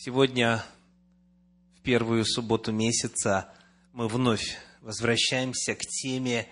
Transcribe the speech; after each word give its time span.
Сегодня, 0.00 0.64
в 1.76 1.80
первую 1.80 2.24
субботу 2.24 2.70
месяца, 2.70 3.52
мы 3.92 4.06
вновь 4.06 4.56
возвращаемся 4.80 5.74
к 5.74 5.80
теме 5.80 6.46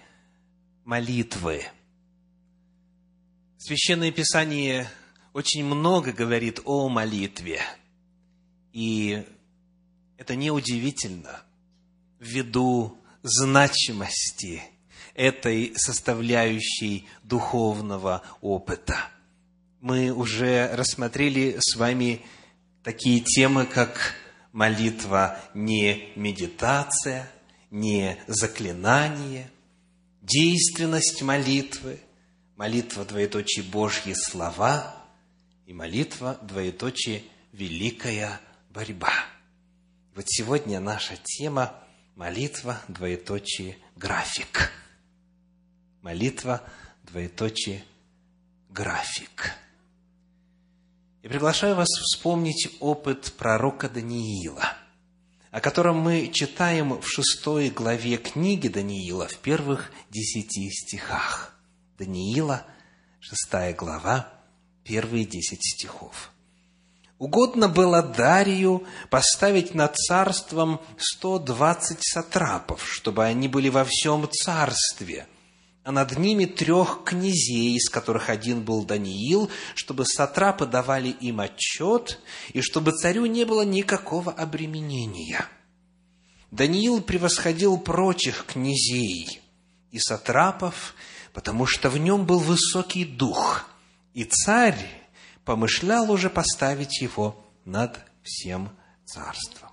молитвы. 0.85 1.63
Священное 3.57 4.11
Писание 4.11 4.91
очень 5.33 5.65
много 5.65 6.11
говорит 6.11 6.59
о 6.65 6.89
молитве. 6.89 7.61
И 8.73 9.25
это 10.19 10.35
неудивительно 10.35 11.41
ввиду 12.19 12.99
значимости 13.23 14.61
этой 15.15 15.73
составляющей 15.77 17.07
духовного 17.23 18.23
опыта. 18.41 19.09
Мы 19.81 20.11
уже 20.11 20.75
рассмотрели 20.75 21.59
с 21.61 21.77
вами 21.77 22.25
такие 22.87 23.19
темы, 23.19 23.67
как 23.67 24.15
молитва 24.53 25.41
не 25.55 26.13
медитация, 26.15 27.29
не 27.73 28.17
заклинание, 28.29 29.51
действенность 30.23 31.21
молитвы, 31.21 31.99
молитва 32.55 33.05
двоеточие 33.05 33.65
Божьи 33.65 34.13
слова 34.13 34.95
и 35.67 35.73
молитва 35.73 36.39
двоеточие 36.43 37.25
великая 37.51 38.41
борьба. 38.71 39.13
Вот 40.15 40.27
сегодня 40.29 40.79
наша 40.79 41.17
тема 41.25 41.75
молитва 42.15 42.81
двоеточие 42.87 43.79
график. 43.97 44.71
Молитва 46.03 46.63
двоеточие 47.03 47.83
график. 48.69 49.57
И 51.27 51.29
приглашаю 51.29 51.75
вас 51.75 51.89
вспомнить 51.89 52.69
опыт 52.79 53.33
пророка 53.37 53.89
Даниила, 53.89 54.63
о 55.51 55.61
котором 55.61 55.99
мы 55.99 56.31
читаем 56.33 57.01
в 57.01 57.09
шестой 57.09 57.69
главе 57.69 58.17
книги 58.17 58.69
Даниила, 58.69 59.27
в 59.27 59.37
первых 59.39 59.91
десяти 60.09 60.71
стихах. 60.71 61.53
Даниила, 61.99 62.63
шестая 63.19 63.75
глава, 63.75 64.29
первые 64.85 65.25
десять 65.25 65.65
стихов. 65.65 66.31
Угодно 67.19 67.69
было 67.69 68.05
Дарию 68.05 68.87
поставить 69.11 69.75
над 69.75 69.97
царством 69.97 70.81
сто 70.97 71.41
двадцать 71.41 72.07
сатрапов, 72.07 72.87
чтобы 72.89 73.25
они 73.25 73.49
были 73.49 73.69
во 73.69 73.85
всем 73.85 74.31
царстве– 74.31 75.27
а 75.87 75.93
над 75.93 76.19
ними 76.19 76.47
трех 76.47 77.05
князей, 77.05 77.77
из 77.77 77.89
которых 77.89 78.29
один 78.29 78.65
был 78.65 78.85
Даниил, 78.85 79.49
чтобы 79.77 80.05
сатрапы 80.05 80.67
давали 80.67 81.11
им 81.11 81.39
отчет, 81.39 82.19
и 82.53 82.61
чтобы 82.61 82.91
царю 82.91 83.27
не 83.27 83.45
было 83.45 83.63
никакого 83.63 84.33
обременения. 84.33 85.47
Даниил 86.51 87.01
превосходил 87.03 87.79
прочих 87.79 88.47
князей 88.47 89.41
и 89.93 90.01
сатрапов, 90.01 90.97
потому 91.33 91.67
что 91.67 91.89
в 91.89 91.99
нем 91.99 92.27
был 92.27 92.41
высокий 92.41 93.05
дух, 93.05 93.71
и 94.13 94.25
царь 94.25 94.91
помышлял 95.45 96.11
уже 96.11 96.31
поставить 96.31 97.01
его 97.01 97.41
над 97.65 97.97
всем 98.25 98.71
царством. 99.05 99.66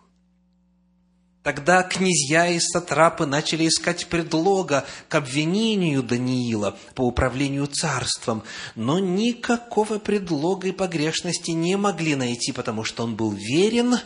Тогда 1.44 1.84
князья 1.84 2.48
и 2.48 2.58
сатрапы 2.58 3.26
начали 3.26 3.68
искать 3.68 4.08
предлога 4.08 4.86
к 5.10 5.16
обвинению 5.16 6.02
Даниила 6.02 6.78
по 6.96 7.02
управлению 7.02 7.68
царством, 7.68 8.44
но 8.76 8.98
никакого 9.00 10.00
предлога 10.00 10.70
и 10.70 10.72
погрешности 10.72 11.52
не 11.52 11.76
могли 11.76 12.16
найти, 12.16 12.54
потому 12.54 12.86
что 12.86 13.04
он 13.04 13.18
был 13.18 13.32
верен, 13.32 13.98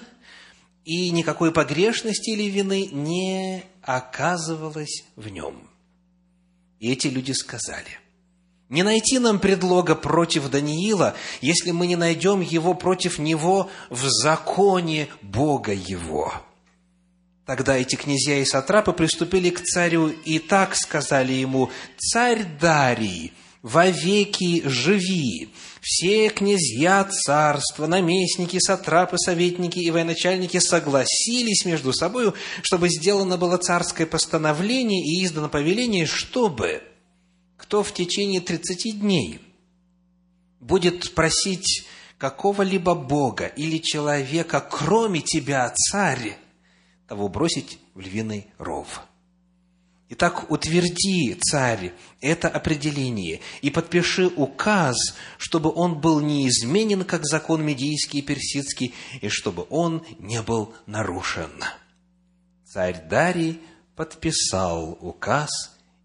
и 0.84 1.12
никакой 1.12 1.52
погрешности 1.52 2.32
или 2.32 2.50
вины 2.50 2.88
не 2.92 3.64
оказывалось 3.84 5.04
в 5.16 5.30
нем. 5.30 5.70
И 6.80 6.92
эти 6.92 7.06
люди 7.06 7.34
сказали, 7.34 8.00
не 8.70 8.82
найти 8.82 9.20
нам 9.20 9.40
предлога 9.40 9.94
против 9.94 10.50
Даниила, 10.50 11.14
если 11.42 11.70
мы 11.70 11.86
не 11.86 11.98
найдем 11.98 12.42
его 12.42 12.73
против 12.73 13.20
него 13.20 13.70
в 13.92 14.08
законе 14.08 15.08
Бога 15.22 15.72
его– 15.72 16.34
Тогда 17.48 17.78
эти 17.78 17.96
князья 17.96 18.40
и 18.40 18.46
сатрапы 18.46 18.92
приступили 18.92 19.52
к 19.52 19.62
царю 19.62 20.10
и 20.10 20.38
так 20.38 20.76
сказали 20.76 21.32
ему, 21.32 21.72
«Царь 21.98 22.46
Дарий, 22.60 23.32
вовеки 23.62 24.68
живи! 24.68 25.54
Все 25.82 26.28
князья 26.28 27.06
царства, 27.06 27.88
наместники, 27.88 28.60
сатрапы, 28.60 29.18
советники 29.18 29.80
и 29.80 29.90
военачальники 29.90 30.60
согласились 30.60 31.64
между 31.64 31.94
собой, 31.94 32.34
чтобы 32.64 32.90
сделано 32.90 33.38
было 33.38 33.58
царское 33.58 34.06
постановление 34.06 35.02
и 35.02 35.24
издано 35.24 35.48
повеление, 35.48 36.06
чтобы 36.06 36.84
кто 37.56 37.82
в 37.82 37.94
течение 37.94 38.42
тридцати 38.42 38.92
дней 38.92 39.40
будет 40.60 41.16
просить 41.16 41.86
какого-либо 42.18 42.94
бога 42.94 43.46
или 43.46 43.78
человека, 43.78 44.60
кроме 44.70 45.22
тебя, 45.22 45.74
царь, 45.74 46.38
того 47.08 47.30
бросить 47.30 47.80
в 47.94 48.02
львиный 48.02 48.48
ров. 48.58 49.02
Итак, 50.10 50.50
утверди, 50.50 51.34
царь, 51.34 51.94
это 52.22 52.48
определение 52.48 53.42
и 53.62 53.70
подпиши 53.70 54.28
указ, 54.28 54.95
чтобы 55.38 55.73
он 55.73 56.00
был 56.00 56.22
неизменен, 56.22 57.04
как 57.04 57.26
закон 57.26 57.66
медийский 57.66 58.20
и 58.20 58.22
персидский, 58.22 58.94
и 59.20 59.28
чтобы 59.28 59.67
он 59.70 60.06
не 60.20 60.42
был 60.42 60.73
нарушен. 60.86 61.52
Царь 62.66 63.06
Дарий 63.10 63.62
подписал 63.98 64.98
указ 65.02 65.50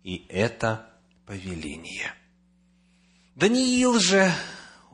и 0.02 0.26
это 0.28 0.84
повеление. 1.24 2.12
Даниил 3.36 4.00
же, 4.00 4.32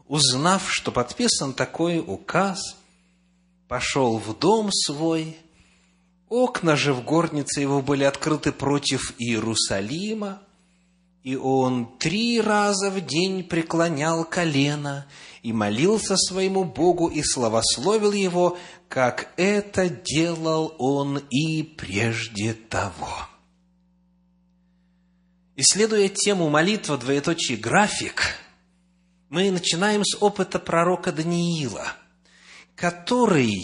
узнав, 0.07 0.71
что 0.71 0.93
подписан 0.93 1.55
такой 1.55 1.99
указ, 1.99 2.77
пошел 3.69 4.19
в 4.19 4.39
дом 4.39 4.71
свой– 4.71 5.39
Окна 6.29 6.77
же 6.77 6.93
в 6.93 7.05
горнице 7.05 7.61
его 7.61 7.81
были 7.81 8.05
открыты 8.05 8.53
против 8.53 9.15
Иерусалима, 9.19 10.43
и 11.23 11.37
он 11.37 11.99
три 11.99 12.41
раза 12.41 12.91
в 12.91 13.01
день 13.01 13.43
преклонял 13.45 14.25
колено 14.25 15.07
и 15.43 15.53
молился 15.53 16.17
своему 16.17 16.65
Богу 16.65 17.09
и 17.09 17.23
славословил 17.23 18.13
его, 18.13 18.59
как 18.89 19.33
это 19.37 19.89
делал 19.89 20.75
он 20.79 21.19
и 21.31 21.63
прежде 21.63 22.53
того. 22.55 23.09
Исследуя 25.57 26.09
тему 26.09 26.51
молитва, 26.51 26.99
двоеточие 26.99 27.59
график, 27.59 28.23
мы 29.29 29.51
начинаем 29.51 30.05
с 30.05 30.17
опыта 30.23 30.59
пророка 30.59 31.11
Даниила, 31.11 31.93
который 32.77 33.59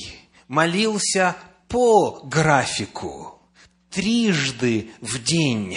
молился 0.49 1.37
по 1.75 2.21
графику, 2.23 3.43
трижды 3.91 4.93
в 5.01 5.21
день. 5.25 5.77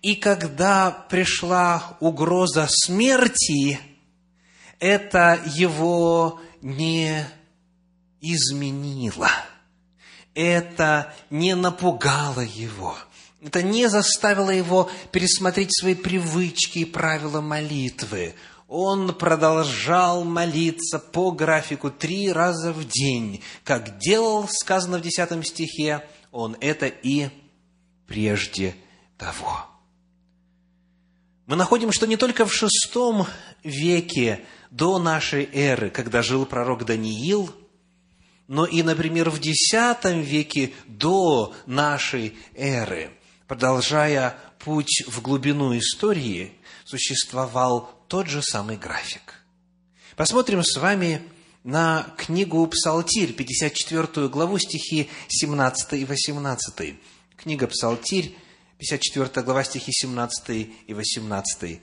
И 0.00 0.16
когда 0.16 0.90
пришла 0.90 1.98
угроза 2.00 2.66
смерти, 2.70 3.78
это 4.78 5.38
его 5.44 6.40
не 6.62 7.26
изменило. 8.22 9.28
Это 10.32 11.12
не 11.28 11.54
напугало 11.54 12.40
его. 12.40 12.96
Это 13.42 13.62
не 13.62 13.90
заставило 13.90 14.48
его 14.48 14.90
пересмотреть 15.12 15.78
свои 15.78 15.94
привычки 15.94 16.78
и 16.78 16.84
правила 16.86 17.42
молитвы 17.42 18.34
он 18.68 19.14
продолжал 19.14 20.24
молиться 20.24 20.98
по 20.98 21.30
графику 21.30 21.90
три 21.90 22.32
раза 22.32 22.72
в 22.72 22.86
день, 22.88 23.42
как 23.62 23.98
делал, 23.98 24.48
сказано 24.48 24.98
в 24.98 25.02
десятом 25.02 25.42
стихе, 25.42 26.06
он 26.32 26.56
это 26.60 26.86
и 26.86 27.28
прежде 28.06 28.74
того. 29.18 29.66
Мы 31.46 31.56
находим, 31.56 31.92
что 31.92 32.06
не 32.06 32.16
только 32.16 32.46
в 32.46 32.54
шестом 32.54 33.26
веке 33.62 34.44
до 34.70 34.98
нашей 34.98 35.48
эры, 35.52 35.90
когда 35.90 36.22
жил 36.22 36.46
пророк 36.46 36.84
Даниил, 36.86 37.54
но 38.48 38.64
и, 38.64 38.82
например, 38.82 39.30
в 39.30 39.40
десятом 39.40 40.20
веке 40.20 40.72
до 40.86 41.54
нашей 41.66 42.36
эры, 42.54 43.10
продолжая 43.46 44.38
путь 44.58 45.04
в 45.06 45.20
глубину 45.22 45.76
истории, 45.76 46.52
существовал 46.84 47.93
тот 48.08 48.28
же 48.28 48.42
самый 48.42 48.76
график. 48.76 49.44
Посмотрим 50.16 50.62
с 50.62 50.76
вами 50.76 51.22
на 51.64 52.14
книгу 52.16 52.66
Псалтирь, 52.66 53.32
54 53.32 54.28
главу, 54.28 54.58
стихи 54.58 55.08
17 55.28 55.94
и 55.94 56.04
18. 56.04 56.94
Книга 57.36 57.66
Псалтирь, 57.66 58.36
54 58.78 59.44
глава, 59.44 59.64
стихи 59.64 59.90
17 59.92 60.70
и 60.86 60.94
18. 60.94 61.80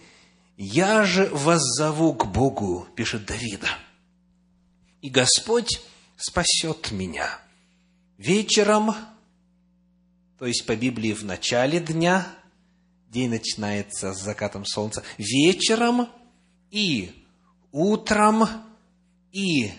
«Я 0.58 1.04
же 1.04 1.28
воззову 1.34 2.14
к 2.14 2.28
Богу», 2.28 2.88
пишет 2.96 3.26
Давида, 3.26 3.70
«и 5.02 5.10
Господь 5.10 5.82
спасет 6.18 6.92
меня. 6.92 7.40
Вечером, 8.18 8.96
то 10.38 10.46
есть 10.46 10.66
по 10.68 10.76
Библии 10.76 11.14
в 11.14 11.26
начале 11.26 11.80
дня, 11.80 12.28
день 13.12 13.30
начинается 13.30 14.14
с 14.14 14.22
закатом 14.22 14.66
солнца, 14.66 15.04
вечером 15.18 16.08
и 16.72 17.12
утром 17.72 18.48
и 19.32 19.72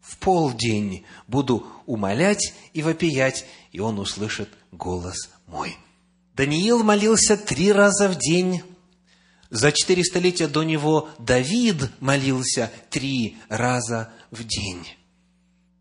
в 0.00 0.18
полдень 0.18 1.04
буду 1.26 1.66
умолять 1.86 2.54
и 2.72 2.82
вопиять, 2.82 3.46
и 3.72 3.80
он 3.80 3.98
услышит 3.98 4.48
голос 4.70 5.30
мой. 5.46 5.76
Даниил 6.34 6.82
молился 6.84 7.36
три 7.36 7.72
раза 7.72 8.08
в 8.08 8.16
день. 8.16 8.62
За 9.50 9.72
четыре 9.72 10.04
столетия 10.04 10.46
до 10.46 10.62
него 10.62 11.08
Давид 11.18 11.90
молился 12.00 12.70
три 12.90 13.38
раза 13.48 14.12
в 14.30 14.44
день. 14.44 14.86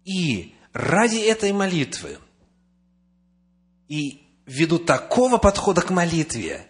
И 0.04 0.56
ради 0.74 1.18
этой 1.18 1.52
молитвы 1.52 2.18
и 3.88 4.24
ввиду 4.46 4.80
такого 4.80 5.38
подхода 5.38 5.82
к 5.82 5.90
молитве 5.90 6.67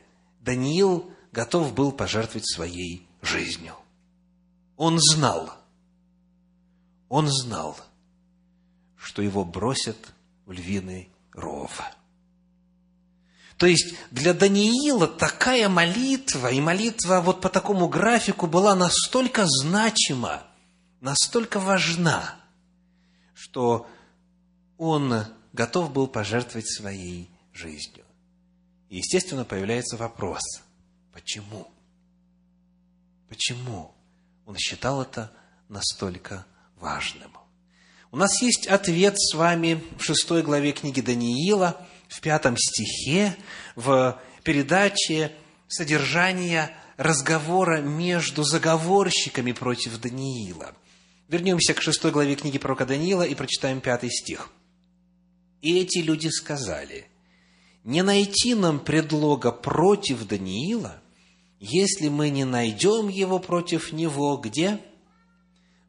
Даниил 0.48 1.12
готов 1.34 1.74
был 1.74 1.92
пожертвовать 1.92 2.50
своей 2.50 3.06
жизнью. 3.22 3.76
Он 4.78 4.98
знал, 4.98 5.52
он 7.10 7.28
знал, 7.28 7.78
что 8.96 9.22
его 9.22 9.44
бросят 9.44 9.98
в 10.46 10.54
львиный 10.54 11.10
ров. 11.34 11.82
То 13.58 13.66
есть 13.66 13.96
для 14.10 14.34
Даниила 14.34 15.08
такая 15.08 15.68
молитва 15.68 16.50
и 16.50 16.62
молитва 16.62 17.20
вот 17.20 17.42
по 17.42 17.50
такому 17.50 17.90
графику 17.90 18.48
была 18.48 18.74
настолько 18.74 19.44
значима, 19.46 20.44
настолько 21.02 21.60
важна, 21.60 22.36
что 23.34 23.86
он 24.78 25.26
готов 25.52 25.92
был 25.92 26.08
пожертвовать 26.08 26.70
своей 26.70 27.30
жизнью. 27.52 28.07
И, 28.90 28.98
естественно, 28.98 29.44
появляется 29.44 29.98
вопрос, 29.98 30.42
почему? 31.14 31.68
Почему 33.28 33.94
он 34.46 34.56
считал 34.58 35.02
это 35.02 35.32
настолько 35.68 36.46
важным? 36.76 37.32
У 38.12 38.18
нас 38.18 38.42
есть 38.42 38.68
ответ 38.68 39.20
с 39.20 39.34
вами 39.36 39.84
в 40.00 40.04
шестой 40.04 40.42
главе 40.42 40.72
книги 40.72 41.02
Даниила, 41.02 41.86
в 42.08 42.22
пятом 42.22 42.56
стихе, 42.58 43.36
в 43.76 44.22
передаче 44.44 45.34
содержания 45.68 46.72
разговора 46.96 47.82
между 47.82 48.44
заговорщиками 48.44 49.52
против 49.52 50.00
Даниила. 50.00 50.74
Вернемся 51.28 51.74
к 51.74 51.82
шестой 51.82 52.12
главе 52.12 52.36
книги 52.36 52.58
пророка 52.58 52.86
Даниила 52.86 53.24
и 53.24 53.36
прочитаем 53.36 53.82
пятый 53.82 54.10
стих. 54.10 54.50
«И 55.62 55.78
эти 55.78 55.98
люди 55.98 56.30
сказали, 56.30 57.08
не 57.88 58.04
найти 58.04 58.54
нам 58.54 58.82
предлога 58.82 59.54
против 59.54 60.28
Даниила, 60.28 61.02
если 61.58 62.10
мы 62.10 62.30
не 62.30 62.44
найдем 62.44 63.08
его 63.08 63.40
против 63.40 63.94
него 63.94 64.36
где? 64.36 64.82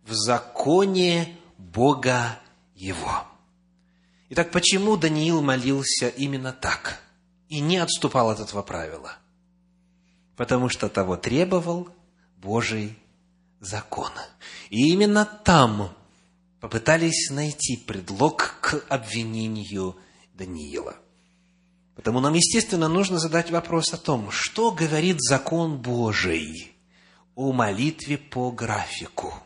В 0.04 0.12
законе 0.12 1.36
Бога 1.58 2.38
его. 2.76 3.24
Итак, 4.28 4.52
почему 4.52 4.96
Даниил 4.96 5.42
молился 5.42 6.06
именно 6.06 6.52
так 6.52 7.00
и 7.48 7.58
не 7.58 7.78
отступал 7.78 8.30
от 8.30 8.38
этого 8.38 8.62
правила? 8.62 9.16
Потому 10.36 10.68
что 10.68 10.88
того 10.88 11.16
требовал 11.16 11.88
Божий 12.36 12.96
закон. 13.58 14.12
И 14.70 14.92
именно 14.92 15.24
там 15.24 15.92
попытались 16.60 17.28
найти 17.30 17.76
предлог 17.76 18.54
к 18.60 18.84
обвинению 18.88 19.96
Даниила. 20.34 20.94
Потому 21.98 22.20
нам, 22.20 22.32
естественно, 22.32 22.88
нужно 22.88 23.18
задать 23.18 23.50
вопрос 23.50 23.92
о 23.92 23.98
том, 23.98 24.30
что 24.30 24.70
говорит 24.70 25.18
закон 25.20 25.76
Божий 25.76 26.72
о 27.34 27.52
молитве 27.52 28.16
по 28.16 28.50
графику– 28.50 29.34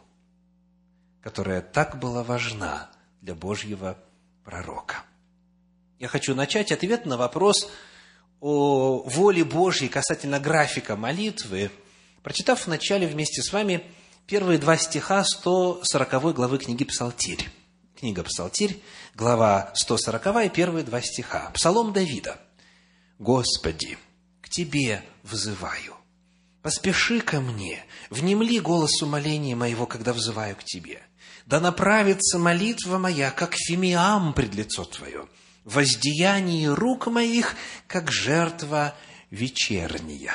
которая 1.22 1.62
так 1.62 1.98
была 1.98 2.24
важна 2.24 2.90
для 3.20 3.34
Божьего 3.34 3.96
пророка. 4.44 5.04
Я 5.98 6.08
хочу 6.08 6.34
начать 6.34 6.72
ответ 6.72 7.06
на 7.06 7.16
вопрос 7.16 7.70
о 8.40 9.04
воле 9.06 9.44
Божьей 9.44 9.88
касательно 9.88 10.40
графика 10.40 10.96
молитвы, 10.96 11.70
прочитав 12.24 12.66
вначале 12.66 13.06
вместе 13.06 13.40
с 13.40 13.52
вами 13.52 13.84
первые 14.26 14.58
два 14.58 14.76
стиха 14.76 15.22
140 15.22 16.34
главы 16.34 16.58
книги 16.58 16.84
Псалтирь. 16.84 17.48
Книга 18.02 18.24
Псалтирь, 18.24 18.82
глава 19.14 19.70
140 19.76 20.46
и 20.46 20.48
первые 20.48 20.84
два 20.84 21.00
стиха. 21.00 21.52
Псалом 21.54 21.92
Давида. 21.92 22.36
«Господи, 23.20 23.96
к 24.40 24.48
Тебе 24.48 25.04
взываю, 25.22 25.94
поспеши 26.62 27.20
ко 27.20 27.40
мне, 27.40 27.84
внемли 28.10 28.58
голос 28.58 29.00
умоления 29.02 29.54
моего, 29.54 29.86
когда 29.86 30.12
взываю 30.12 30.56
к 30.56 30.64
Тебе. 30.64 31.00
Да 31.46 31.60
направится 31.60 32.40
молитва 32.40 32.98
моя, 32.98 33.30
как 33.30 33.54
фимиам 33.54 34.34
пред 34.34 34.52
лицо 34.56 34.84
Твое, 34.84 35.28
воздеяние 35.62 36.74
рук 36.74 37.06
моих, 37.06 37.54
как 37.86 38.10
жертва 38.10 38.96
вечерняя». 39.30 40.34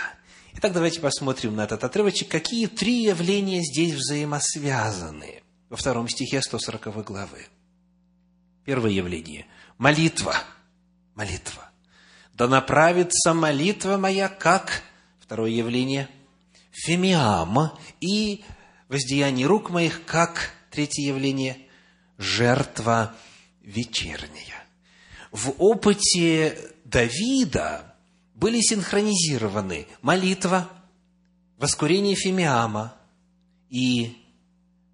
Итак, 0.53 0.71
давайте 0.71 1.01
посмотрим 1.01 1.57
на 1.57 1.65
этот 1.65 1.83
отрывочек, 1.83 2.29
какие 2.29 2.67
три 2.67 3.03
явления 3.03 3.61
здесь 3.61 3.93
взаимосвязаны 3.93 5.43
во 5.67 5.75
втором 5.75 6.07
стихе 6.07 6.41
140 6.41 7.03
главы. 7.03 7.47
Первое 8.67 8.91
явление– 8.91 9.45
молитва. 9.77 10.35
Молитва. 11.15 11.71
«Да 12.33 12.49
направится 12.49 13.33
молитва 13.33 13.95
моя, 13.95 14.27
как...» 14.27 14.83
Второе 15.21 15.51
явление– 15.51 16.09
фемиам 16.73 17.71
и 18.01 18.43
воздеяние 18.89 19.47
рук 19.47 19.69
моих, 19.69 20.03
как 20.03 20.51
Третье 20.69 21.01
явление– 21.07 21.65
жертва 22.17 23.15
вечерняя. 23.61 24.65
В 25.31 25.51
опыте 25.59 26.59
Давида 26.83 27.95
были 28.35 28.59
синхронизированы 28.59 29.87
молитва, 30.01 30.69
воскурение 31.57 32.15
фимиама 32.15 32.97
и 33.69 34.17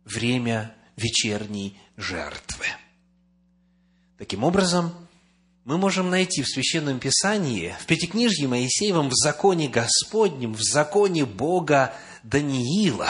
время 0.05 0.75
вечерней 0.95 1.75
жертвы. 1.97 2.67
Таким 4.23 4.45
образом, 4.45 4.93
мы 5.65 5.77
можем 5.77 6.09
найти 6.09 6.43
в 6.43 6.47
Священном 6.47 7.01
Писании, 7.01 7.75
в 7.81 7.85
Пятикнижье 7.87 8.47
Моисеевом, 8.47 9.09
в 9.09 9.13
законе 9.13 9.67
Господнем, 9.67 10.53
в 10.53 10.61
законе 10.61 11.25
Бога 11.25 11.93
Даниила 12.23 13.09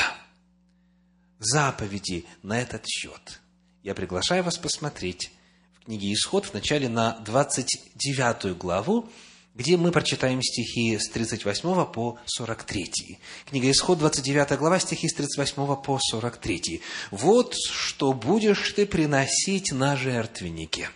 –заповеди 1.39 2.25
на 2.41 2.59
этот 2.59 2.87
счет. 2.87 3.41
Я 3.83 3.93
приглашаю 3.93 4.43
вас 4.43 4.57
посмотреть 4.57 5.31
в 5.79 5.85
книге 5.85 6.11
«Исход» 6.13 6.47
в 6.47 6.55
начале 6.55 6.89
на 6.89 7.19
29 7.19 8.57
главу, 8.57 9.07
где 9.53 9.77
мы 9.77 9.91
прочитаем 9.91 10.41
стихи 10.41 10.97
с 10.97 11.09
38 11.09 11.85
по 11.91 12.17
43. 12.25 13.19
Книга 13.51 13.69
«Исход», 13.69 13.99
29 13.99 14.57
глава, 14.57 14.79
стихи 14.79 15.07
с 15.07 15.13
38 15.13 15.75
по 15.75 15.99
43. 16.01 16.81
«Вот 17.11 17.53
что 17.55 18.13
будешь 18.13 18.71
ты 18.71 18.87
приносить 18.87 19.71
на 19.71 19.95
жертвеннике. 19.95 20.89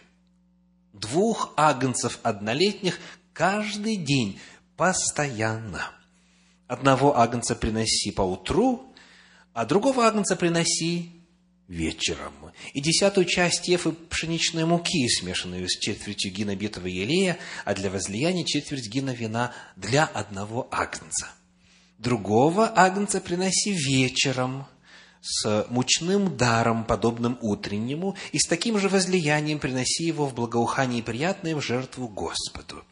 Двух 1.00 1.54
агнцев 1.58 2.20
однолетних 2.24 3.00
каждый 3.34 3.98
день, 3.98 4.40
постоянно. 4.76 5.92
Одного 6.68 7.18
агнца 7.18 7.56
приноси 7.56 8.12
по 8.12 8.24
утру, 8.24 8.94
а 9.54 9.66
другого 9.66 10.08
агнца 10.08 10.36
приноси 10.36 11.12
вечером. 11.68 12.34
И 12.74 12.82
десятую 12.82 13.26
часть 13.26 13.68
ефы 13.68 13.92
пшеничной 13.92 14.66
муки, 14.66 15.08
смешанную 15.08 15.70
с 15.70 15.78
четвертью 15.78 16.32
гина 16.32 16.56
битого 16.56 16.88
елея, 16.88 17.38
а 17.64 17.76
для 17.76 17.92
возлияния 17.92 18.44
четверть 18.44 18.88
гина 18.88 19.12
вина 19.12 19.54
для 19.76 20.06
одного 20.06 20.68
агнца. 20.72 21.28
Другого 22.00 22.72
агнца 22.76 23.22
приноси 23.22 23.74
вечером, 23.74 24.66
с 25.28 25.66
мучным 25.70 26.38
даром, 26.38 26.86
подобным 26.86 27.38
утреннему, 27.42 28.16
и 28.32 28.40
с 28.40 28.48
таким 28.48 28.80
же 28.80 28.88
возлиянием 28.88 29.60
приноси 29.60 30.06
его 30.06 30.26
в 30.26 30.34
благоухание 30.34 31.04
приятное 31.04 31.56
в 31.56 31.62
жертву 31.62 32.08
Господу. 32.08 32.84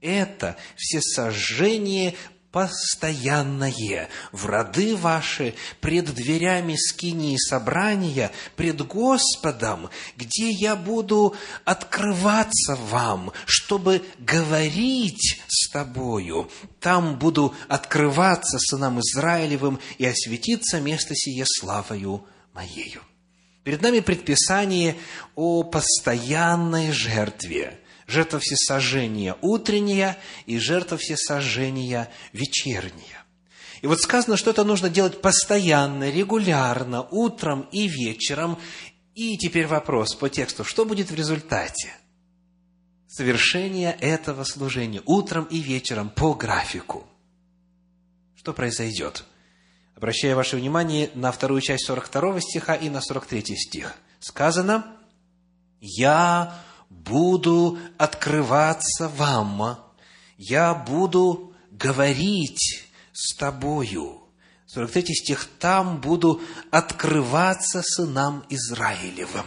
Это 0.00 0.56
все 0.76 1.00
сожжение 1.00 2.14
постоянное 2.56 4.08
в 4.32 4.46
роды 4.46 4.96
ваши, 4.96 5.52
пред 5.82 6.06
дверями 6.14 6.74
скинии 6.74 7.36
собрания, 7.36 8.32
пред 8.56 8.80
Господом, 8.80 9.90
где 10.16 10.48
я 10.52 10.74
буду 10.74 11.36
открываться 11.66 12.76
вам, 12.76 13.32
чтобы 13.44 14.02
говорить 14.18 15.38
с 15.48 15.68
тобою. 15.68 16.50
Там 16.80 17.18
буду 17.18 17.54
открываться 17.68 18.58
сынам 18.58 19.00
Израилевым 19.00 19.78
и 19.98 20.06
осветиться 20.06 20.80
место 20.80 21.14
сие 21.14 21.44
славою 21.46 22.24
моею. 22.54 23.02
Перед 23.64 23.82
нами 23.82 24.00
предписание 24.00 24.96
о 25.34 25.62
постоянной 25.62 26.90
жертве. 26.90 27.78
Жертва 28.06 28.38
всесожжения 28.38 29.36
утренняя 29.40 30.16
и 30.46 30.58
жертва 30.58 30.96
всесожжения 30.96 32.10
вечерняя. 32.32 33.24
И 33.82 33.86
вот 33.86 34.00
сказано, 34.00 34.36
что 34.36 34.50
это 34.50 34.64
нужно 34.64 34.88
делать 34.88 35.20
постоянно, 35.20 36.10
регулярно, 36.10 37.02
утром 37.02 37.68
и 37.72 37.88
вечером. 37.88 38.58
И 39.14 39.36
теперь 39.36 39.66
вопрос 39.66 40.14
по 40.14 40.28
тексту, 40.28 40.64
что 40.64 40.84
будет 40.84 41.10
в 41.10 41.14
результате? 41.14 41.92
Совершения 43.08 43.92
этого 43.92 44.44
служения 44.44 45.02
утром 45.04 45.44
и 45.44 45.58
вечером 45.58 46.10
по 46.10 46.34
графику. 46.34 47.06
Что 48.36 48.52
произойдет? 48.52 49.24
Обращаю 49.96 50.36
ваше 50.36 50.56
внимание 50.56 51.10
на 51.14 51.32
вторую 51.32 51.60
часть 51.60 51.86
42 51.86 52.40
стиха 52.40 52.74
и 52.74 52.90
на 52.90 53.00
43 53.00 53.56
стих. 53.56 53.94
Сказано, 54.20 54.86
«Я 55.80 56.54
буду 57.06 57.78
открываться 57.98 59.08
вам, 59.08 59.78
я 60.36 60.74
буду 60.74 61.54
говорить 61.70 62.86
с 63.12 63.34
тобою». 63.36 64.22
43 64.66 65.14
стих, 65.14 65.48
«Там 65.58 66.00
буду 66.00 66.40
открываться 66.70 67.82
сынам 67.82 68.44
Израилевым» 68.50 69.46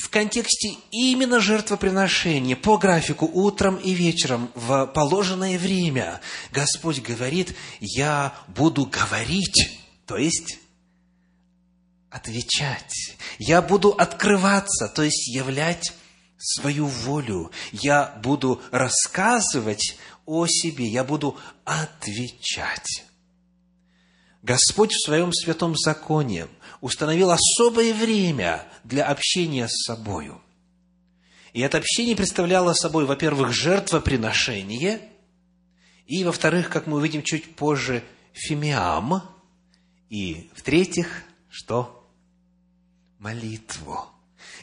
в 0.00 0.08
контексте 0.08 0.76
именно 0.90 1.40
жертвоприношения 1.40 2.56
по 2.56 2.78
графику 2.78 3.30
утром 3.32 3.76
и 3.76 3.92
вечером 3.92 4.50
в 4.54 4.86
положенное 4.86 5.58
время 5.58 6.20
Господь 6.52 7.00
говорит, 7.00 7.54
я 7.80 8.34
буду 8.48 8.86
говорить, 8.86 9.78
то 10.06 10.16
есть 10.16 10.58
отвечать. 12.08 13.16
Я 13.38 13.60
буду 13.60 13.90
открываться, 13.90 14.88
то 14.88 15.02
есть 15.02 15.28
являть 15.28 15.92
свою 16.40 16.86
волю. 16.86 17.50
Я 17.70 18.18
буду 18.22 18.60
рассказывать 18.70 19.96
о 20.26 20.46
себе, 20.46 20.86
я 20.86 21.04
буду 21.04 21.38
отвечать. 21.64 23.04
Господь 24.42 24.92
в 24.92 25.04
своем 25.04 25.32
святом 25.32 25.76
законе 25.76 26.48
установил 26.80 27.30
особое 27.30 27.92
время 27.92 28.66
для 28.84 29.04
общения 29.04 29.68
с 29.68 29.84
собою. 29.84 30.40
И 31.52 31.60
это 31.60 31.78
общение 31.78 32.16
представляло 32.16 32.72
собой, 32.72 33.04
во-первых, 33.04 33.52
жертвоприношение, 33.52 35.00
и, 36.06 36.24
во-вторых, 36.24 36.70
как 36.70 36.86
мы 36.86 36.96
увидим 36.96 37.22
чуть 37.22 37.54
позже, 37.54 38.02
фимиам, 38.32 39.22
и, 40.08 40.50
в-третьих, 40.54 41.24
что? 41.50 42.08
Молитву. 43.18 44.08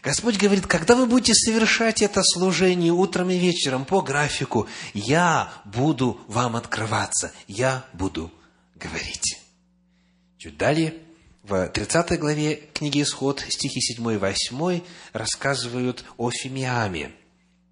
Господь 0.07 0.37
говорит, 0.37 0.67
когда 0.67 0.95
вы 0.95 1.05
будете 1.05 1.33
совершать 1.33 2.01
это 2.01 2.21
служение 2.23 2.93
утром 2.93 3.29
и 3.29 3.37
вечером 3.37 3.83
по 3.83 4.01
графику, 4.01 4.65
я 4.93 5.51
буду 5.65 6.17
вам 6.29 6.55
открываться, 6.55 7.33
я 7.49 7.85
буду 7.91 8.31
говорить. 8.75 9.37
Чуть 10.37 10.55
далее, 10.55 10.93
в 11.43 11.67
30 11.67 12.17
главе 12.21 12.55
книги 12.73 13.01
Исход, 13.01 13.43
стихи 13.49 13.81
7 13.81 14.13
и 14.13 14.15
8 14.15 14.81
рассказывают 15.11 16.05
о 16.15 16.31
Фимиаме. 16.31 17.11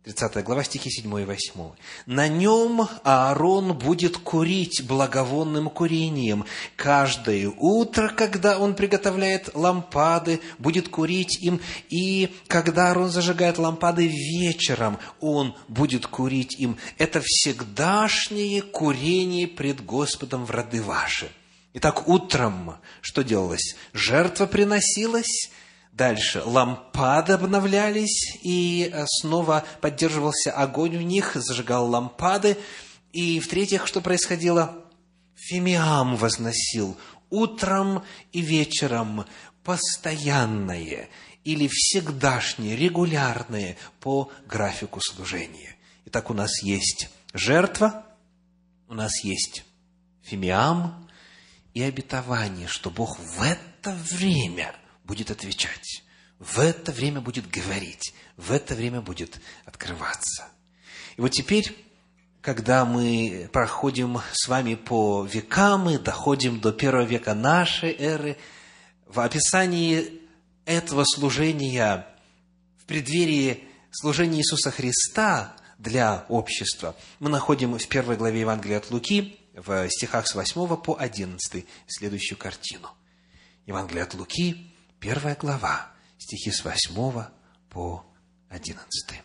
30 0.05 0.43
глава, 0.43 0.63
стихи 0.63 0.91
7 0.91 1.21
и 1.21 1.25
8. 1.25 1.71
«На 2.05 2.27
нем 2.27 2.87
Аарон 3.03 3.73
будет 3.75 4.17
курить 4.17 4.83
благовонным 4.85 5.67
курением. 5.67 6.45
Каждое 6.75 7.49
утро, 7.49 8.09
когда 8.09 8.59
он 8.59 8.75
приготовляет 8.75 9.55
лампады, 9.55 10.41
будет 10.59 10.89
курить 10.89 11.39
им. 11.41 11.59
И 11.89 12.31
когда 12.47 12.89
Аарон 12.89 13.09
зажигает 13.09 13.57
лампады 13.57 14.05
вечером, 14.05 14.99
он 15.21 15.55
будет 15.69 16.05
курить 16.05 16.59
им. 16.59 16.77
Это 16.99 17.19
всегдашнее 17.25 18.61
курение 18.61 19.47
пред 19.47 19.83
Господом 19.83 20.45
в 20.45 20.51
роды 20.51 20.83
ваши». 20.83 21.31
Итак, 21.73 22.07
утром 22.07 22.77
что 23.01 23.23
делалось? 23.23 23.75
Жертва 23.91 24.45
приносилась, 24.45 25.49
дальше 25.95 26.41
лампады 26.43 27.33
обновлялись, 27.33 28.37
и 28.43 28.91
э, 28.91 29.05
снова 29.07 29.63
поддерживался 29.81 30.51
огонь 30.51 30.97
в 30.97 31.01
них, 31.01 31.35
зажигал 31.35 31.89
лампады. 31.89 32.57
И 33.13 33.39
в-третьих, 33.39 33.87
что 33.87 34.01
происходило? 34.01 34.83
Фимиам 35.35 36.17
возносил 36.17 36.97
утром 37.29 38.03
и 38.33 38.41
вечером 38.41 39.25
постоянное 39.63 41.09
или 41.43 41.69
всегдашнее, 41.71 42.75
регулярное 42.75 43.77
по 43.99 44.31
графику 44.47 44.99
служения. 45.01 45.75
Итак, 46.05 46.29
у 46.29 46.33
нас 46.33 46.61
есть 46.61 47.09
жертва, 47.33 48.05
у 48.89 48.93
нас 48.95 49.23
есть 49.23 49.63
фимиам, 50.23 51.07
и 51.73 51.81
обетование, 51.81 52.67
что 52.67 52.89
Бог 52.89 53.19
в 53.19 53.41
это 53.41 53.91
время 53.91 54.73
будет 55.05 55.31
отвечать, 55.31 56.03
в 56.39 56.59
это 56.59 56.91
время 56.91 57.21
будет 57.21 57.49
говорить, 57.49 58.13
в 58.37 58.51
это 58.51 58.75
время 58.75 59.01
будет 59.01 59.39
открываться. 59.65 60.49
И 61.15 61.21
вот 61.21 61.29
теперь, 61.29 61.75
когда 62.41 62.85
мы 62.85 63.49
проходим 63.53 64.19
с 64.33 64.47
вами 64.47 64.75
по 64.75 65.25
векам, 65.25 65.85
мы 65.85 65.97
доходим 65.97 66.59
до 66.59 66.73
первого 66.73 67.05
века 67.05 67.33
нашей 67.33 67.93
эры, 67.93 68.37
в 69.05 69.19
описании 69.19 70.21
этого 70.65 71.03
служения, 71.05 72.05
в 72.77 72.85
преддверии 72.85 73.63
служения 73.91 74.39
Иисуса 74.39 74.71
Христа 74.71 75.55
для 75.77 76.25
общества, 76.27 76.95
мы 77.19 77.29
находим 77.29 77.77
в 77.77 77.87
первой 77.87 78.17
главе 78.17 78.41
Евангелия 78.41 78.77
от 78.79 78.91
Луки, 78.91 79.39
в 79.53 79.87
стихах 79.89 80.27
с 80.27 80.35
8 80.35 80.75
по 80.77 80.97
11 80.99 81.65
следующую 81.87 82.37
картину. 82.37 82.89
Евангелие 83.65 84.03
от 84.03 84.13
Луки, 84.15 84.74
первая 84.99 85.35
глава, 85.35 85.91
стихи 86.17 86.51
с 86.51 86.63
8 86.63 87.25
по 87.69 88.05
11. 88.49 89.21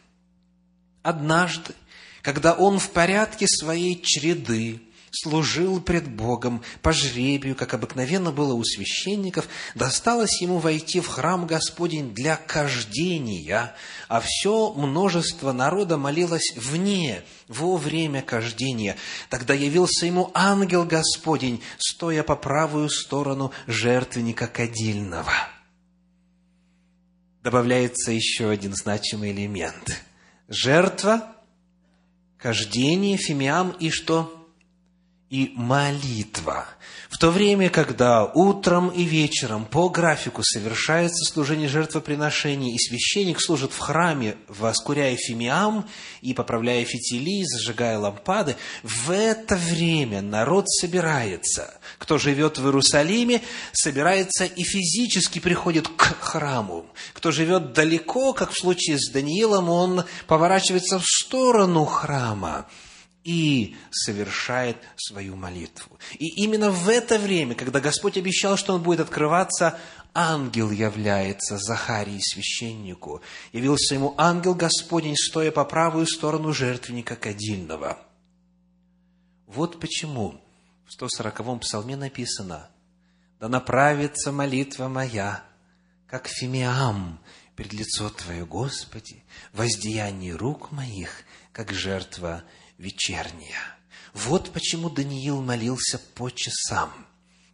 «Однажды, 1.03 1.75
когда 2.23 2.55
он 2.55 2.79
в 2.79 2.91
порядке 2.91 3.47
своей 3.47 4.01
череды 4.01 4.83
служил 5.11 5.81
пред 5.81 6.09
Богом 6.09 6.63
по 6.83 6.93
жребию, 6.93 7.57
как 7.57 7.75
обыкновенно 7.75 8.33
было 8.33 8.55
у 8.55 8.65
священников, 8.65 9.49
досталось 9.75 10.41
ему 10.41 10.59
войти 10.59 11.01
в 11.01 11.09
храм 11.09 11.47
Господень 11.47 12.15
для 12.15 12.37
кождения, 12.37 13.75
а 14.09 14.21
все 14.21 14.73
множество 14.73 15.53
народа 15.53 15.97
молилось 15.97 16.53
вне, 16.57 17.23
во 17.49 17.77
время 17.77 18.23
кождения. 18.23 18.97
Тогда 19.29 19.55
явился 19.55 20.07
ему 20.07 20.31
ангел 20.35 20.85
Господень, 20.85 21.63
стоя 21.79 22.23
по 22.23 22.37
правую 22.37 22.89
сторону 22.89 23.53
жертвенника 23.67 24.47
кадильного. 24.47 25.33
Добавляется 27.43 28.13
еще 28.13 28.51
один 28.51 28.75
значимый 28.75 29.33
элемент. 29.33 30.03
Жертва, 30.49 31.37
кождение, 32.37 33.17
фимиам 33.17 33.71
и 33.71 33.89
что? 33.91 34.40
И 35.31 35.53
молитва. 35.55 36.67
В 37.09 37.17
то 37.17 37.31
время, 37.31 37.71
когда 37.71 38.25
утром 38.25 38.89
и 38.89 39.05
вечером 39.05 39.65
по 39.65 39.89
графику 39.89 40.43
совершается 40.43 41.25
служение 41.25 41.69
жертвоприношений, 41.69 42.75
и 42.75 42.79
священник 42.79 43.41
служит 43.41 43.73
в 43.73 43.79
храме, 43.79 44.37
воскуряя 44.49 45.17
фимиам 45.17 45.89
и 46.21 46.35
поправляя 46.35 46.85
фитили, 46.85 47.45
зажигая 47.45 47.99
лампады, 47.99 48.57
в 48.83 49.13
это 49.13 49.55
время 49.55 50.21
народ 50.21 50.69
собирается. 50.69 51.79
Кто 51.99 52.19
живет 52.19 52.59
в 52.59 52.65
Иерусалиме, 52.65 53.41
собирается 53.73 54.47
и 54.47 54.65
физически 54.65 55.39
приходит 55.39 55.87
к 55.87 56.03
храму. 56.21 56.87
Кто 57.13 57.31
живет 57.31 57.73
далеко, 57.73 58.33
как 58.33 58.51
в 58.51 58.59
случае 58.59 58.99
с 58.99 59.09
Даниилом, 59.13 59.69
он 59.69 60.05
поворачивается 60.27 60.99
в 60.99 61.05
сторону 61.07 61.85
храма 61.85 62.67
и 63.25 63.77
совершает 63.91 64.77
свою 64.97 65.37
молитву. 65.37 65.99
И 66.19 66.43
именно 66.43 66.71
в 66.71 66.89
это 66.89 67.19
время, 67.19 67.55
когда 67.55 67.81
Господь 67.81 68.17
обещал, 68.17 68.57
что 68.57 68.75
Он 68.75 68.83
будет 68.83 69.01
открываться, 69.01 69.79
ангел 70.15 70.71
является 70.71 71.59
Захарии 71.59 72.21
священнику. 72.21 73.21
Явился 73.53 73.95
ему 73.95 74.15
ангел 74.17 74.55
Господень, 74.55 75.17
стоя 75.17 75.51
по 75.51 75.65
правую 75.65 76.07
сторону 76.07 76.53
жертвенника 76.53 77.17
кадильного. 77.17 77.99
Вот 79.47 79.81
почему 79.81 80.41
в 80.87 81.03
140-м 81.03 81.61
псалме 81.61 81.97
написано 81.97 82.71
«Да 83.39 83.49
направится 83.49 84.33
молитва 84.33 84.89
моя, 84.89 85.45
как 86.07 86.27
фимиам, 86.27 87.21
пред 87.55 87.73
лицо 87.73 88.09
Твое, 88.09 88.47
Господи, 88.47 89.23
воздеяние 89.53 90.35
рук 90.35 90.73
моих, 90.73 91.25
как 91.53 91.73
жертва 91.73 92.45
вечерняя. 92.81 93.77
Вот 94.15 94.51
почему 94.51 94.91
Даниил 94.91 95.41
молился 95.43 96.01
по 96.15 96.31
часам. 96.31 97.07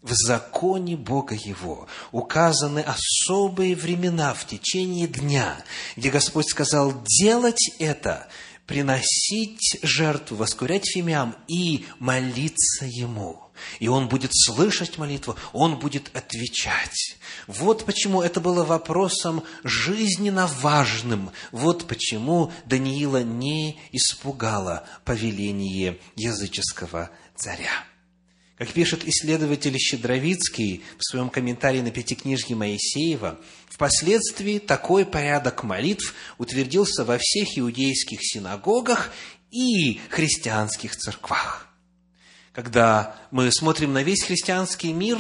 в 0.03 0.13
законе 0.13 0.97
Бога 0.97 1.35
Его 1.35 1.89
указаны 2.13 2.79
особые 2.79 3.75
времена 3.75 4.35
в 4.35 4.47
течение 4.47 5.09
дня, 5.09 5.57
где 5.97 6.11
Господь 6.11 6.49
сказал 6.49 7.03
делать 7.05 7.73
это, 7.81 8.29
приносить 8.67 9.81
жертву, 9.83 10.37
воскурять 10.37 10.89
фимиам 10.89 11.35
и 11.49 11.87
молиться 11.99 12.87
Ему. 12.87 13.46
И 13.79 13.89
Он 13.89 14.09
будет 14.09 14.31
слышать 14.33 14.99
молитву, 14.99 15.37
Он 15.53 15.79
будет 15.79 16.11
отвечать. 16.15 17.17
Вот 17.47 17.85
почему 17.85 18.23
это 18.23 18.41
было 18.41 18.65
вопросом 18.65 19.43
жизненно 19.65 20.47
важным. 20.47 21.31
Вот 21.53 21.87
почему 21.87 22.53
Даниила 22.65 23.23
не 23.23 23.79
испугало 23.93 24.85
повеление 25.05 25.99
языческого 26.17 27.11
царя. 27.35 27.85
Как 28.59 28.73
пишет 28.73 29.07
исследователь 29.07 29.77
Щедровицкий 29.79 30.83
в 30.99 31.05
своем 31.05 31.29
комментарии 31.29 31.83
на 31.83 31.91
Пятикнижье 31.91 32.57
Моисеева, 32.57 33.39
впоследствии 33.69 34.59
такой 34.59 35.05
порядок 35.05 35.63
молитв 35.63 36.15
утвердился 36.39 37.05
во 37.05 37.19
всех 37.21 37.59
иудейских 37.59 38.21
синагогах 38.23 39.13
и 39.51 40.01
христианских 40.09 40.97
церквах. 40.97 41.69
Когда 42.57 43.15
мы 43.31 43.53
смотрим 43.53 43.93
на 43.93 44.03
весь 44.03 44.23
христианский 44.23 44.95
мир, 44.95 45.19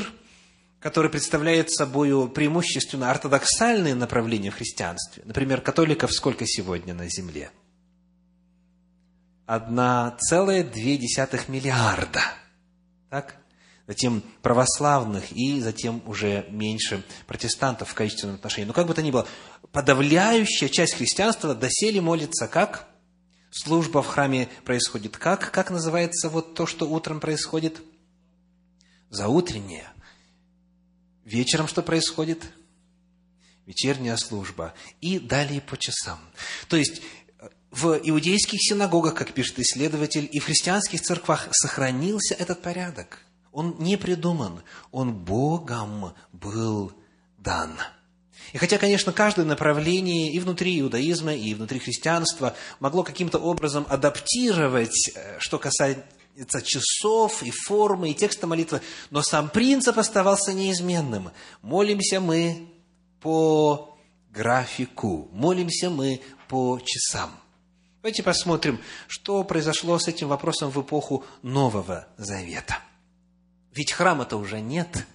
который 0.81 1.11
представляет 1.11 1.71
собой 1.71 2.31
преимущественно 2.31 3.11
ортодоксальные 3.11 3.95
направления 3.95 4.51
в 4.51 4.55
христианстве, 4.55 5.23
например, 5.27 5.61
католиков 5.61 6.15
сколько 6.15 6.47
сегодня 6.47 6.95
на 6.95 7.11
земле? 7.11 7.51
1,2 9.49 11.41
миллиарда– 11.49 12.23
так? 13.11 13.37
затем 13.87 14.23
православных 14.41 15.31
и 15.31 15.61
затем 15.61 16.03
уже 16.07 16.47
меньше 16.49 17.05
протестантов 17.27 17.91
в 17.91 17.95
количественном 17.95 18.37
отношении. 18.37 18.67
Но 18.67 18.73
как 18.73 18.87
бы 18.87 18.95
то 18.95 19.03
ни 19.03 19.11
было, 19.11 19.27
подавляющая 19.73 20.71
часть 20.71 20.95
христианства 20.95 21.55
доселе 21.55 22.01
молится 22.01 22.49
как? 22.49 22.89
Служба 23.57 24.03
в 24.03 24.07
храме 24.07 24.51
происходит 24.67 25.17
как? 25.17 25.51
Как 25.51 25.71
называется 25.71 26.29
вот 26.29 26.53
то, 26.53 26.67
что 26.67 26.87
утром 26.87 27.21
происходит? 27.21 27.81
Заутренняя. 29.09 29.95
Вечером 31.25 31.67
что 31.67 31.81
происходит? 31.81 32.45
Вечерняя 33.65 34.19
служба. 34.19 34.75
И 35.01 35.19
далее 35.19 35.63
по 35.63 35.79
часам. 35.79 36.19
То 36.69 36.77
есть, 36.77 37.01
в 37.71 37.99
иудейских 38.05 38.59
синагогах, 38.61 39.15
как 39.15 39.33
пишет 39.33 39.59
исследователь, 39.59 40.29
и 40.31 40.39
в 40.39 40.45
христианских 40.45 41.01
церквах 41.01 41.49
сохранился 41.53 42.35
этот 42.35 42.61
порядок. 42.61 43.23
Он 43.53 43.75
не 43.79 43.97
придуман, 43.97 44.65
он 44.91 45.15
Богом 45.15 46.13
был 46.31 46.93
дан. 47.39 47.73
И 48.53 48.59
хотя, 48.59 48.79
конечно, 48.79 49.13
каждое 49.13 49.45
направление 49.45 50.33
и 50.33 50.39
внутри 50.39 50.81
иудаизма, 50.81 51.35
и 51.35 51.55
внутри 51.55 51.79
христианства 51.79 52.55
могло 52.81 53.03
каким-то 53.03 53.39
образом 53.39 53.87
адаптировать, 53.89 55.11
э, 55.15 55.39
что 55.39 55.59
касается 55.59 56.63
часов 56.63 57.43
и 57.43 57.51
формы, 57.51 58.11
и 58.11 58.15
текста 58.15 58.47
молитвы, 58.47 58.81
но 59.11 59.23
сам 59.23 59.49
принцип 59.49 59.99
оставался 59.99 60.53
неизменным. 60.53 61.31
Молимся 61.63 62.21
мы 62.21 62.69
по 63.21 63.99
графику, 64.31 65.29
молимся 65.33 65.91
мы 65.91 66.21
по 66.49 66.81
часам. 66.85 67.31
Давайте 68.03 68.23
посмотрим, 68.23 68.81
что 69.09 69.43
произошло 69.43 69.99
с 69.99 70.07
этим 70.07 70.29
вопросом 70.29 70.71
в 70.71 70.81
эпоху 70.81 71.25
Нового 71.43 72.07
Завета. 72.17 72.79
Ведь 73.73 73.93
храма-то 73.93 74.37
уже 74.37 74.61
нет. 74.61 75.07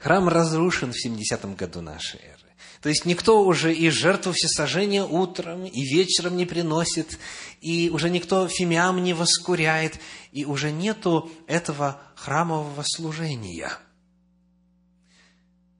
Храм 0.00 0.28
разрушен 0.28 0.92
в 0.92 0.96
70-м 0.96 1.54
году 1.54 1.80
нашей 1.80 2.20
эры. 2.20 2.39
То 2.82 2.88
есть 2.88 3.04
никто 3.04 3.44
уже 3.44 3.74
и 3.74 3.90
жертву 3.90 4.32
всесожжения 4.32 5.04
утром 5.04 5.66
и 5.66 5.82
вечером 5.82 6.36
не 6.36 6.46
приносит, 6.46 7.18
и 7.60 7.90
уже 7.90 8.08
никто 8.08 8.48
фимиам 8.48 9.02
не 9.02 9.12
воскуряет, 9.12 10.00
и 10.32 10.46
уже 10.46 10.72
нету 10.72 11.30
этого 11.46 12.00
храмового 12.14 12.82
служения. 12.86 13.70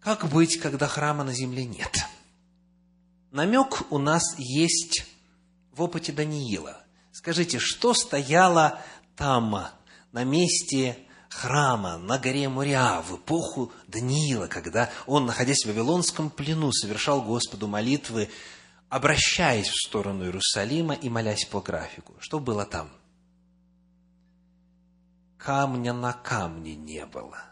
Как 0.01 0.29
быть, 0.29 0.59
когда 0.59 0.89
храма 0.89 1.25
на 1.25 1.33
земле 1.33 1.65
нет? 1.65 2.05
Намек 3.31 3.91
у 3.91 3.99
нас 3.99 4.23
есть 4.37 5.07
в 5.73 5.83
опыте 5.83 6.13
Даниила. 6.13 6.85
Скажите, 7.13 7.59
что 7.59 7.95
стояло 7.95 8.83
там, 9.17 9.69
на 10.13 10.25
месте 10.25 10.99
храма, 11.31 11.97
на 11.97 12.19
горе 12.19 12.49
Муря, 12.49 13.01
в 13.01 13.17
эпоху 13.17 13.73
Даниила, 13.89 14.47
когда 14.47 14.91
он, 15.07 15.25
находясь 15.25 15.65
в 15.65 15.69
Вавилонском 15.69 16.29
плену, 16.29 16.71
совершал 16.73 17.23
Господу 17.23 17.67
молитвы, 17.67 18.29
обращаясь 18.89 19.69
в 19.69 19.87
сторону 19.89 20.25
Иерусалима 20.25 20.95
и 20.95 21.09
молясь 21.09 21.47
по 21.47 21.61
графику. 21.61 22.15
Что 22.21 22.39
было 22.39 22.67
там? 22.67 22.91
Камня 25.39 25.95
на 25.95 26.13
камне 26.13 26.75
не 26.75 27.07
было. 27.07 27.43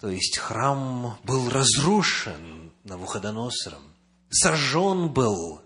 То 0.00 0.08
есть 0.08 0.38
храм 0.38 1.18
был 1.22 1.48
разрушен 1.48 2.72
Навуходоносором, 2.82 3.82
сожжен 4.30 5.12
был 5.12 5.62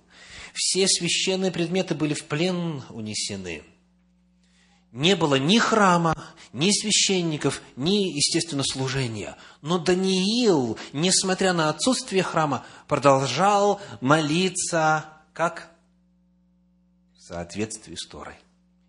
все 0.54 0.86
священные 0.86 1.50
предметы 1.50 1.94
были 1.94 2.14
в 2.14 2.24
плен 2.24 2.82
унесены. 2.90 3.64
Не 4.94 5.16
было 5.16 5.34
ни 5.34 5.58
храма, 5.58 6.14
ни 6.52 6.70
священников, 6.70 7.62
ни, 7.74 8.14
естественно, 8.14 8.62
служения. 8.62 9.36
Но 9.60 9.78
Даниил, 9.78 10.78
несмотря 10.92 11.52
на 11.52 11.68
отсутствие 11.68 12.22
храма, 12.22 12.64
продолжал 12.86 13.80
молиться 14.00 15.06
как? 15.32 15.72
В 17.16 17.22
соответствии 17.22 17.96
с 17.96 18.06
Торой. 18.06 18.36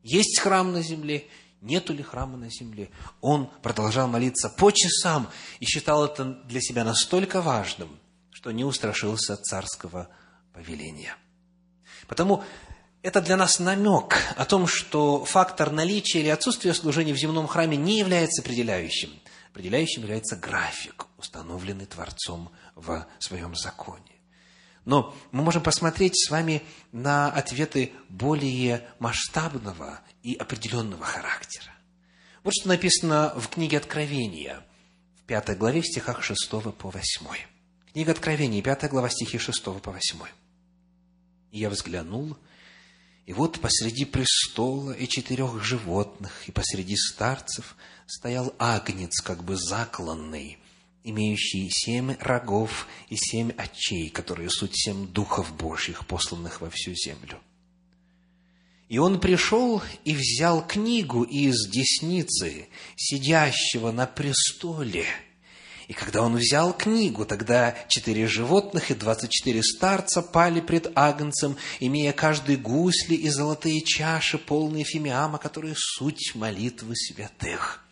Есть 0.04 0.38
храм 0.38 0.72
на 0.72 0.84
земле, 0.84 1.28
нету 1.62 1.91
ли 1.91 2.04
храма 2.04 2.38
на 2.38 2.52
земле. 2.52 2.91
Он 3.20 3.50
продолжал 3.63 4.08
молиться 4.08 4.50
по 4.50 4.70
часам 4.70 5.28
и 5.60 5.65
считал 5.65 6.06
это 6.06 6.24
для 6.24 6.62
себя 6.62 6.84
настолько 6.84 7.41
важным, 7.41 8.00
что 8.30 8.52
не 8.52 8.63
устрашился 8.63 9.38
царского 9.38 10.10
повеления. 10.54 11.15
Потому 12.08 12.44
это 13.06 13.22
для 13.22 13.38
нас 13.38 13.60
намек 13.60 14.18
о 14.36 14.46
том, 14.46 14.65
что 14.65 15.26
фактор 15.26 15.70
наличия 15.70 16.22
или 16.22 16.30
отсутствия 16.30 16.74
служения 16.74 17.13
в 17.13 17.18
земном 17.18 17.46
храме 17.46 17.78
не 17.78 18.00
является 18.00 18.41
определяющим. 18.41 19.12
Определяющим 19.52 20.02
является 20.02 20.36
график, 20.36 21.06
установленный 21.20 21.86
Творцом 21.86 22.50
в 22.74 23.06
своем 23.20 23.56
законе. 23.56 24.02
Но 24.86 25.15
мы 25.32 25.44
можем 25.44 25.62
посмотреть 25.62 26.18
с 26.18 26.32
вами 26.32 26.63
на 26.91 27.32
ответы 27.32 27.94
более 28.10 28.84
масштабного 28.98 30.00
и 30.24 30.34
определенного 30.34 31.06
характера. 31.06 31.72
Вот 32.44 32.54
что 32.60 32.70
написано 32.70 33.34
в 33.36 33.50
книге 33.50 33.78
Откровения, 33.78 34.65
в 35.20 35.28
пятой 35.28 35.56
главе, 35.56 35.82
в 35.82 35.86
стихах 35.86 36.24
6 36.24 36.50
по 36.50 36.89
8. 36.89 37.04
Книга 37.94 38.13
Откровения, 38.13 38.63
пятая 38.63 38.89
глава, 38.89 39.10
стихи 39.10 39.38
6 39.38 39.63
по 39.63 39.91
8. 39.91 40.20
И 41.52 41.60
я 41.60 41.70
взглянул, 41.70 42.36
и 43.25 43.33
вот 43.33 43.59
посреди 43.59 44.05
престола 44.05 44.91
и 44.91 45.07
четырех 45.07 45.63
животных, 45.63 46.47
и 46.47 46.51
посреди 46.51 46.95
старцев 46.95 47.75
стоял 48.05 48.53
агнец, 48.59 49.19
как 49.21 49.43
бы 49.43 49.55
закланный, 49.55 50.59
имеющий 51.03 51.69
семь 51.71 52.15
рогов 52.19 52.88
и 53.09 53.15
семь 53.15 53.51
очей, 53.57 54.09
которые 54.09 54.49
суть 54.51 54.75
семь 54.75 55.07
духов 55.07 55.55
Божьих, 55.57 56.05
посланных 56.05 56.61
во 56.61 56.69
всю 56.69 56.93
землю. 56.93 57.39
И 58.89 58.99
он 58.99 59.19
пришел 59.19 59.81
и 60.03 60.13
взял 60.13 60.65
книгу 60.65 61.23
из 61.23 61.67
десницы, 61.67 62.67
сидящего 62.95 63.91
на 63.91 64.05
престоле– 64.05 65.07
и 65.88 65.93
когда 65.93 66.21
он 66.21 66.36
взял 66.36 66.74
книгу, 66.74 67.26
тогда 67.26 67.76
четыре 67.88 68.28
животных 68.28 68.91
и 68.91 68.95
двадцать 68.95 69.32
четыре 69.32 69.62
старца 69.62 70.21
пали 70.21 70.62
пред 70.62 70.91
Агнцем, 70.95 71.58
имея 71.80 72.12
каждый 72.12 72.58
гусли 72.58 73.15
и 73.15 73.30
золотые 73.30 73.82
чаши, 73.82 74.38
полные 74.38 74.84
фимиама, 74.84 75.38
которые 75.38 75.76
суть 75.78 76.34
молитвы 76.34 76.95
святых. 76.95 77.84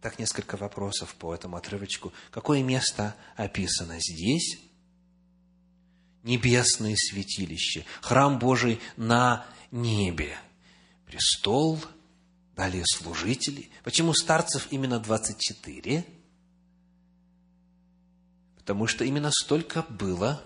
Так 0.00 0.18
несколько 0.18 0.56
вопросов 0.56 1.14
по 1.16 1.34
этому 1.34 1.56
отрывочку. 1.56 2.12
Какое 2.30 2.62
место 2.62 3.14
описано 3.36 3.98
здесь? 3.98 4.58
Небесное 6.22 6.94
святилище, 6.96 7.84
храм 8.00 8.38
Божий 8.38 8.80
на 8.96 9.46
небе, 9.70 10.36
престол, 11.06 11.80
далее 12.56 12.84
служители. 12.86 13.70
Почему 13.84 14.14
старцев 14.14 14.68
именно 14.70 14.98
двадцать 14.98 15.38
четыре? 15.40 16.04
Потому 18.68 18.86
что 18.86 19.02
именно 19.02 19.30
столько 19.30 19.82
было 19.88 20.44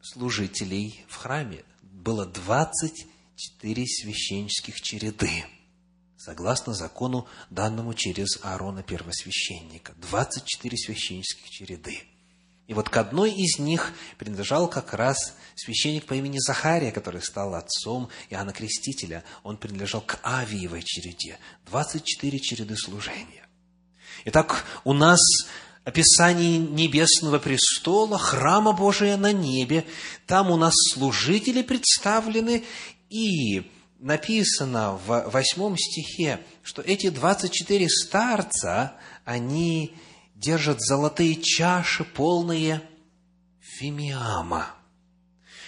служителей 0.00 1.04
в 1.08 1.16
храме. 1.16 1.64
Было 1.82 2.24
24 2.24 3.86
священнических 3.88 4.80
череды. 4.80 5.44
согласно 6.16 6.74
закону, 6.74 7.26
данному 7.50 7.92
через 7.92 8.38
Аарона 8.44 8.84
первосвященника. 8.84 9.94
24 9.96 10.76
священнических 10.76 11.50
череды. 11.50 12.04
И 12.68 12.74
вот 12.74 12.88
к 12.88 12.96
одной 12.98 13.32
из 13.32 13.58
них 13.58 13.92
принадлежал 14.16 14.70
как 14.70 14.94
раз 14.94 15.34
священник 15.56 16.06
по 16.06 16.14
имени 16.14 16.38
Захария, 16.38 16.92
который 16.92 17.20
стал 17.20 17.56
отцом 17.56 18.10
Иоанна 18.30 18.52
Крестителя. 18.52 19.24
Он 19.42 19.56
принадлежал 19.56 20.02
к 20.02 20.20
Авиевой 20.22 20.84
череде. 20.84 21.36
24 21.64 22.38
череды 22.38 22.76
служения. 22.76 23.44
Итак, 24.24 24.64
у 24.84 24.92
нас 24.92 25.20
описание 25.86 26.58
небесного 26.58 27.38
престола, 27.38 28.18
храма 28.18 28.72
Божия 28.72 29.16
на 29.16 29.32
небе. 29.32 29.86
Там 30.26 30.50
у 30.50 30.56
нас 30.56 30.74
служители 30.92 31.62
представлены, 31.62 32.64
и 33.08 33.70
написано 34.00 34.98
в 35.06 35.30
восьмом 35.30 35.78
стихе, 35.78 36.40
что 36.64 36.82
эти 36.82 37.08
24 37.08 37.88
старца, 37.88 38.96
они 39.24 39.94
держат 40.34 40.80
золотые 40.80 41.36
чаши, 41.40 42.02
полные 42.02 42.82
фимиама. 43.60 44.74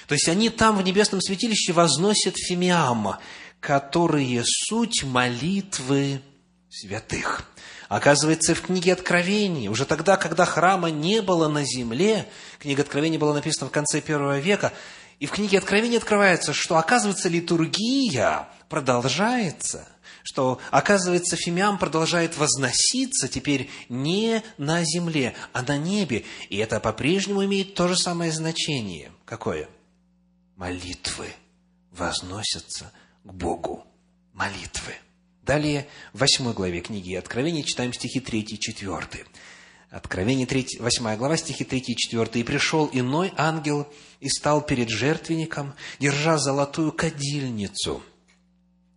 То 0.09 0.15
есть 0.15 0.29
они 0.29 0.51
там 0.51 0.79
в 0.79 0.83
небесном 0.83 1.21
святилище 1.21 1.73
возносят 1.73 2.35
фимиама, 2.37 3.21
которые 3.61 4.43
суть 4.45 5.05
молитвы 5.05 6.21
святых. 6.69 7.49
Оказывается, 7.89 8.55
в 8.55 8.61
книге 8.61 8.93
Откровений, 8.93 9.69
уже 9.69 9.87
тогда, 9.87 10.19
когда 10.19 10.45
храма 10.45 10.91
не 10.91 11.23
было 11.23 11.49
на 11.49 11.65
земле, 11.65 12.29
книга 12.59 12.83
Откровений 12.83 13.17
была 13.17 13.33
написана 13.33 13.69
в 13.69 13.73
конце 13.73 14.03
первого 14.03 14.39
века, 14.39 14.75
и 15.21 15.27
в 15.27 15.31
книге 15.31 15.59
Откровения 15.59 15.97
открывается, 15.97 16.53
что, 16.53 16.77
оказывается, 16.77 17.31
литургия 17.31 18.47
продолжается, 18.69 19.89
что, 20.23 20.61
оказывается, 20.71 21.37
фимиам 21.37 21.79
продолжает 21.79 22.37
возноситься 22.37 23.27
теперь 23.27 23.71
не 23.89 24.43
на 24.59 24.85
земле, 24.85 25.35
а 25.55 25.63
на 25.63 25.79
небе. 25.79 26.27
И 26.51 26.59
это 26.59 26.81
по-прежнему 26.81 27.43
имеет 27.47 27.75
то 27.75 27.89
же 27.89 27.97
самое 27.97 28.31
значение. 28.31 29.11
Какое? 29.25 29.67
Молитвы 30.57 31.29
возносятся 31.91 32.93
к 33.25 33.33
Богу. 33.33 33.87
Молитвы. 34.35 34.95
Далее, 35.49 35.89
в 36.13 36.19
восьмой 36.19 36.53
главе 36.53 36.83
книги 36.83 37.15
Откровения 37.15 37.63
читаем 37.63 37.95
стихи 37.95 38.21
3 38.21 38.41
и 38.41 38.59
4. 38.59 39.25
Откровение 39.89 40.47
3, 40.47 40.77
8 40.79 41.17
глава, 41.17 41.39
стихи 41.39 41.65
3 41.65 41.79
и 41.79 41.97
4. 41.97 42.29
«И 42.35 42.43
пришел 42.43 42.91
иной 42.93 43.33
ангел 43.35 43.89
и 44.21 44.29
стал 44.29 44.61
перед 44.61 44.91
жертвенником, 44.91 45.73
держа 45.99 46.37
золотую 46.37 46.93
кадильницу. 46.93 48.03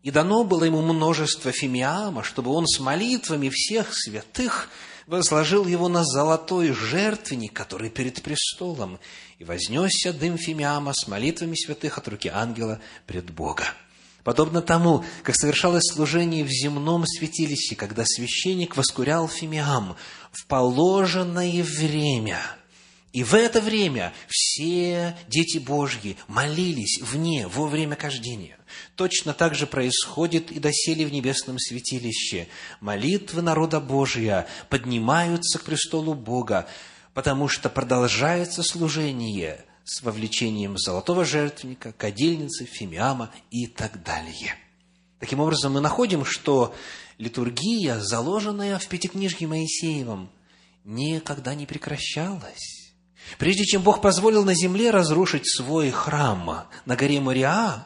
И 0.03 0.11
дано 0.11 0.43
было 0.43 0.65
ему 0.65 0.81
множество 0.81 1.53
фимиама, 1.53 2.21
чтобы 2.21 2.51
он 2.51 2.67
с 2.67 2.81
молитвами 2.81 3.47
всех 3.47 3.93
святых 3.93 4.67
возложил 5.07 5.65
его 5.65 5.87
на 5.87 6.03
золотой 6.03 6.73
жертвенник, 6.73 7.53
который 7.53 7.89
перед 7.89 8.21
престолом, 8.21 8.99
и 9.39 9.45
вознесся 9.45 10.11
дым 10.11 10.37
фимиама 10.37 10.91
с 10.93 11.07
молитвами 11.07 11.55
святых 11.55 11.97
от 11.97 12.09
руки 12.09 12.27
ангела 12.27 12.81
пред 13.07 13.31
Бога. 13.31 13.73
Подобно 14.23 14.61
тому, 14.61 15.03
как 15.23 15.35
совершалось 15.35 15.91
служение 15.91 16.43
в 16.43 16.49
земном 16.49 17.05
святилище, 17.07 17.75
когда 17.75 18.03
священник 18.05 18.77
воскурял 18.77 19.27
фимиам 19.27 19.95
в 20.31 20.45
положенное 20.45 21.63
время. 21.63 22.39
И 23.13 23.23
в 23.23 23.33
это 23.33 23.59
время 23.59 24.13
все 24.29 25.17
дети 25.27 25.57
Божьи 25.57 26.17
молились 26.27 27.01
вне, 27.01 27.47
во 27.47 27.67
время 27.67 27.95
кождения. 27.95 28.57
Точно 28.95 29.33
так 29.33 29.53
же 29.55 29.67
происходит 29.67 30.51
и 30.51 30.59
доселе 30.59 31.05
в 31.05 31.11
небесном 31.11 31.59
святилище. 31.59 32.47
Молитвы 32.79 33.41
народа 33.41 33.81
Божия 33.81 34.47
поднимаются 34.69 35.59
к 35.59 35.63
престолу 35.63 36.13
Бога, 36.13 36.69
потому 37.13 37.49
что 37.49 37.69
продолжается 37.69 38.61
служение– 38.63 39.65
с 39.83 40.01
вовлечением 40.01 40.77
золотого 40.77 41.25
жертвенника, 41.25 41.91
кадильницы, 41.91 42.65
фимиама 42.65 43.31
и 43.49 43.67
так 43.67 44.03
далее. 44.03 44.55
Таким 45.19 45.39
образом, 45.39 45.73
мы 45.73 45.81
находим, 45.81 46.25
что 46.25 46.73
литургия, 47.17 47.99
заложенная 47.99 48.79
в 48.79 48.87
Пятикнижье 48.87 49.47
Моисеевом, 49.47 50.29
никогда 50.83 51.53
не 51.53 51.65
прекращалась. 51.65 52.93
Прежде 53.37 53.65
чем 53.65 53.83
Бог 53.83 54.01
позволил 54.01 54.43
на 54.43 54.55
земле 54.55 54.89
разрушить 54.91 55.47
свой 55.47 55.91
храм 55.91 56.65
на 56.85 56.95
горе 56.95 57.21
Мариа, 57.21 57.85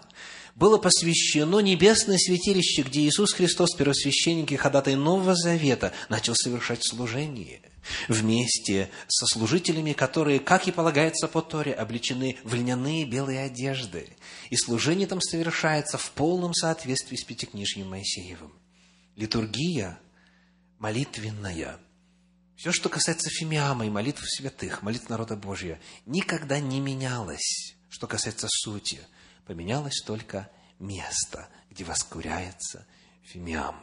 было 0.55 0.77
посвящено 0.77 1.59
небесное 1.59 2.17
святилище, 2.17 2.83
где 2.83 3.01
Иисус 3.01 3.33
Христос, 3.33 3.75
первосвященник 3.75 4.53
и 4.53 4.55
ходатай 4.55 4.95
Нового 4.95 5.35
Завета, 5.35 5.91
начал 6.07 6.33
совершать 6.33 6.79
служение 6.81 7.61
вместе 8.07 8.89
со 9.07 9.27
служителями, 9.27 9.91
которые, 9.91 10.39
как 10.39 10.67
и 10.67 10.71
полагается 10.71 11.27
по 11.27 11.41
Торе, 11.41 11.73
облечены 11.73 12.37
в 12.43 12.53
льняные 12.55 13.05
белые 13.05 13.41
одежды. 13.41 14.07
И 14.49 14.55
служение 14.55 15.07
там 15.07 15.21
совершается 15.21 15.97
в 15.97 16.09
полном 16.11 16.53
соответствии 16.53 17.17
с 17.17 17.23
Пятикнижьем 17.23 17.89
Моисеевым. 17.89 18.53
Литургия 19.15 19.99
молитвенная– 20.79 21.79
все, 22.55 22.71
что 22.71 22.87
касается 22.87 23.29
фимиама 23.29 23.85
и 23.85 23.89
молитв 23.89 24.23
святых, 24.25 24.81
молитв 24.81 25.09
народа 25.09 25.35
Божия, 25.35 25.81
никогда 26.05 26.61
не 26.61 26.79
менялось, 26.79 27.75
что 27.89 28.07
касается 28.07 28.47
сути– 28.49 29.01
Поменялось 29.45 30.01
только 30.05 30.49
место, 30.79 31.47
где 31.69 31.83
воскуряется 31.83 32.85
фимиам. 33.23 33.75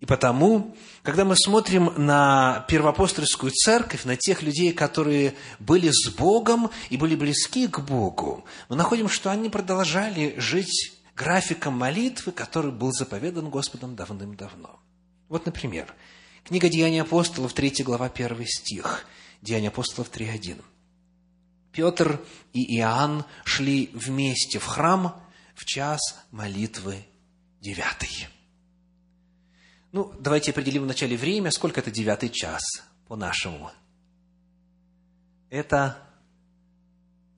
И 0.00 0.06
потому, 0.06 0.74
когда 1.02 1.26
мы 1.26 1.36
смотрим 1.36 1.92
на 1.96 2.64
первоапостольскую 2.68 3.52
церковь, 3.52 4.04
на 4.04 4.16
тех 4.16 4.42
людей, 4.42 4.72
которые 4.72 5.34
были 5.58 5.90
с 5.90 6.08
Богом 6.08 6.70
и 6.88 6.96
были 6.96 7.14
близки 7.14 7.68
к 7.68 7.80
Богу, 7.80 8.44
мы 8.70 8.76
находим, 8.76 9.10
что 9.10 9.30
они 9.30 9.50
продолжали 9.50 10.34
жить 10.38 10.94
графиком 11.14 11.74
молитвы, 11.74 12.32
который 12.32 12.72
был 12.72 12.92
заповедан 12.92 13.50
Господом 13.50 13.94
давным-давно. 13.94 14.80
Вот, 15.28 15.44
например, 15.44 15.94
книга 16.44 16.70
Деяний 16.70 17.02
апостолов, 17.02 17.52
3 17.52 17.82
глава, 17.84 18.06
1 18.06 18.46
стих. 18.46 19.06
Деяния 19.42 19.68
апостолов 19.68 20.10
3.1. 20.10 20.62
Петр 21.72 22.24
и 22.52 22.78
Иоанн 22.78 23.24
шли 23.44 23.90
вместе 23.92 24.58
в 24.58 24.66
храм 24.66 25.20
в 25.54 25.64
час 25.64 26.00
молитвы 26.30 27.04
девятый. 27.60 28.28
Ну, 29.92 30.12
давайте 30.18 30.52
определим 30.52 30.84
в 30.84 30.86
начале 30.86 31.16
время, 31.16 31.50
сколько 31.50 31.80
это 31.80 31.90
девятый 31.90 32.28
час 32.28 32.62
по-нашему. 33.08 33.70
Это 35.48 35.98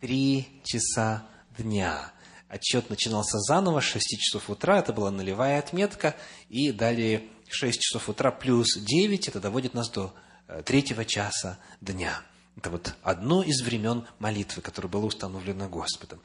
три 0.01 0.49
часа 0.65 1.27
дня. 1.57 2.13
Отчет 2.49 2.91
начинался 2.91 3.39
заново 3.39 3.81
с 3.81 3.85
6 3.85 4.21
часов 4.21 4.51
утра, 4.51 4.79
это 4.79 4.93
была 4.93 5.11
нулевая 5.11 5.59
отметка, 5.59 6.15
и 6.51 6.71
далее 6.71 7.23
6 7.49 7.81
часов 7.81 8.11
утра 8.11 8.31
плюс 8.31 8.77
9, 8.77 9.29
это 9.29 9.41
доводит 9.41 9.73
нас 9.73 9.89
до 9.89 10.15
э, 10.49 10.63
третьего 10.63 11.07
часа 11.07 11.59
дня. 11.81 12.21
Это 12.57 12.71
вот 12.71 12.95
одно 13.03 13.43
из 13.43 13.63
времен 13.63 14.07
молитвы, 14.19 14.63
которое 14.63 14.89
было 14.89 15.07
установлено 15.07 15.69
Господом. 15.69 16.21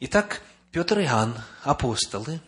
Итак, 0.00 0.42
Петр 0.70 1.00
и 1.00 1.04
Иоанн, 1.04 1.36
апостолы, 1.64 2.40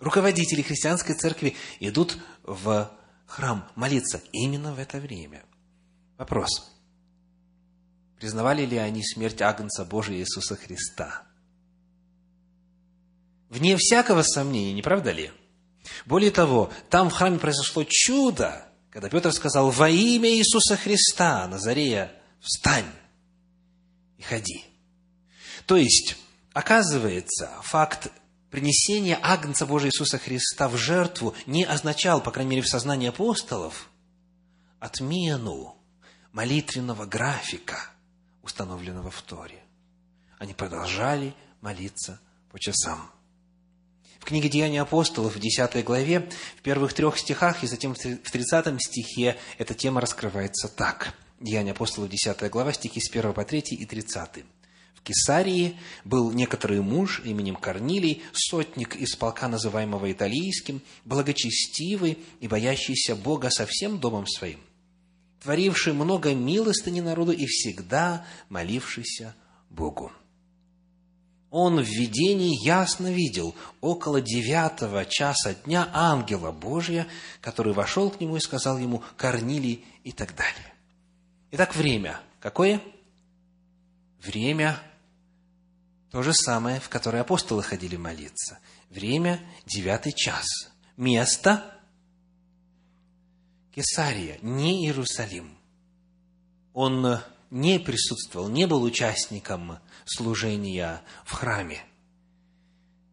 руководители 0.00 0.62
христианской 0.62 1.14
церкви, 1.14 1.56
идут 1.78 2.18
в 2.42 2.90
храм 3.26 3.68
молиться 3.76 4.20
именно 4.32 4.74
в 4.74 4.78
это 4.78 4.98
время. 4.98 5.44
Вопрос. 6.18 6.70
Признавали 8.18 8.66
ли 8.66 8.76
они 8.76 9.02
смерть 9.02 9.40
Агнца 9.40 9.84
Божия 9.84 10.18
Иисуса 10.18 10.56
Христа? 10.56 11.22
Вне 13.48 13.76
всякого 13.78 14.22
сомнения, 14.22 14.74
не 14.74 14.82
правда 14.82 15.10
ли? 15.10 15.32
Более 16.06 16.30
того, 16.30 16.70
там 16.90 17.08
в 17.08 17.14
храме 17.14 17.38
произошло 17.38 17.84
чудо, 17.88 18.66
когда 18.90 19.08
Петр 19.08 19.32
сказал 19.32 19.70
«Во 19.70 19.88
имя 19.88 20.30
Иисуса 20.30 20.76
Христа, 20.76 21.48
Назарея, 21.48 22.19
встань 22.40 22.90
и 24.18 24.22
ходи. 24.22 24.64
То 25.66 25.76
есть, 25.76 26.16
оказывается, 26.52 27.50
факт 27.62 28.10
принесения 28.50 29.18
Агнца 29.22 29.66
Божия 29.66 29.90
Иисуса 29.90 30.18
Христа 30.18 30.68
в 30.68 30.76
жертву 30.76 31.34
не 31.46 31.64
означал, 31.64 32.20
по 32.20 32.30
крайней 32.30 32.50
мере, 32.50 32.62
в 32.62 32.68
сознании 32.68 33.08
апостолов, 33.08 33.88
отмену 34.78 35.76
молитвенного 36.32 37.06
графика, 37.06 37.78
установленного 38.42 39.10
в 39.10 39.22
Торе. 39.22 39.62
Они 40.38 40.54
продолжали 40.54 41.34
молиться 41.60 42.20
по 42.50 42.58
часам. 42.58 43.10
В 44.18 44.24
книге 44.24 44.48
«Деяния 44.48 44.82
апостолов» 44.82 45.36
в 45.36 45.40
10 45.40 45.82
главе, 45.84 46.28
в 46.58 46.62
первых 46.62 46.92
трех 46.92 47.18
стихах 47.18 47.62
и 47.62 47.66
затем 47.66 47.94
в 47.94 47.98
30 47.98 48.82
стихе 48.82 49.38
эта 49.56 49.74
тема 49.74 50.00
раскрывается 50.00 50.68
так– 50.68 51.14
Деяния 51.40 51.72
апостолов, 51.72 52.10
10 52.10 52.50
глава, 52.50 52.74
стихи 52.74 53.00
с 53.00 53.08
1 53.10 53.32
по 53.32 53.46
3 53.46 53.60
и 53.70 53.86
30. 53.86 54.44
в 54.94 55.02
Кесарии 55.02 55.78
был 56.04 56.32
некоторый 56.32 56.82
муж 56.82 57.22
именем 57.24 57.56
Корнилий, 57.56 58.22
сотник 58.34 58.94
из 58.94 59.16
полка, 59.16 59.48
называемого 59.48 60.12
Италийским, 60.12 60.82
благочестивый 61.06 62.18
и 62.40 62.46
боящийся 62.46 63.16
Бога 63.16 63.48
со 63.48 63.64
всем 63.64 63.98
домом 63.98 64.26
своим, 64.26 64.60
творивший 65.42 65.94
много 65.94 66.34
милостыни 66.34 67.00
народу 67.00 67.32
и 67.32 67.46
всегда 67.46 68.26
молившийся 68.50 69.34
Богу. 69.70 70.12
Он 71.50 71.80
в 71.80 71.88
видении 71.88 72.62
ясно 72.62 73.10
видел 73.10 73.54
около 73.80 74.20
девятого 74.20 75.06
часа 75.06 75.54
дня 75.64 75.88
ангела 75.94 76.52
Божия, 76.52 77.06
который 77.40 77.72
вошел 77.72 78.10
к 78.10 78.20
нему 78.20 78.36
и 78.36 78.40
сказал 78.40 78.76
ему 78.76 79.02
«Корнилий» 79.16 79.86
и 80.04 80.12
так 80.12 80.36
далее. 80.36 80.69
Итак, 81.52 81.74
время 81.74 82.20
какое? 82.40 82.80
Время 84.22 84.80
то 86.10 86.22
же 86.22 86.32
самое, 86.32 86.80
в 86.80 86.88
которое 86.88 87.22
апостолы 87.22 87.62
ходили 87.62 87.96
молиться. 87.96 88.58
Время– 88.88 89.40
девятый 89.66 90.12
час. 90.12 90.46
Место– 90.96 91.76
Кесария, 93.74 94.38
не 94.42 94.84
Иерусалим. 94.84 95.56
Он 96.72 97.20
не 97.50 97.78
присутствовал, 97.78 98.48
не 98.48 98.66
был 98.66 98.82
участником 98.82 99.78
служения 100.04 101.02
в 101.24 101.32
храме. 101.32 101.82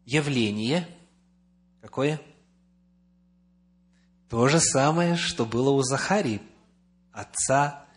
Явление 0.04 0.88
какое? 1.80 2.20
То 4.28 4.48
же 4.48 4.60
самое, 4.60 5.16
что 5.16 5.44
было 5.46 5.70
у 5.70 5.82
Захарии, 5.82 6.42
отца 7.12 7.87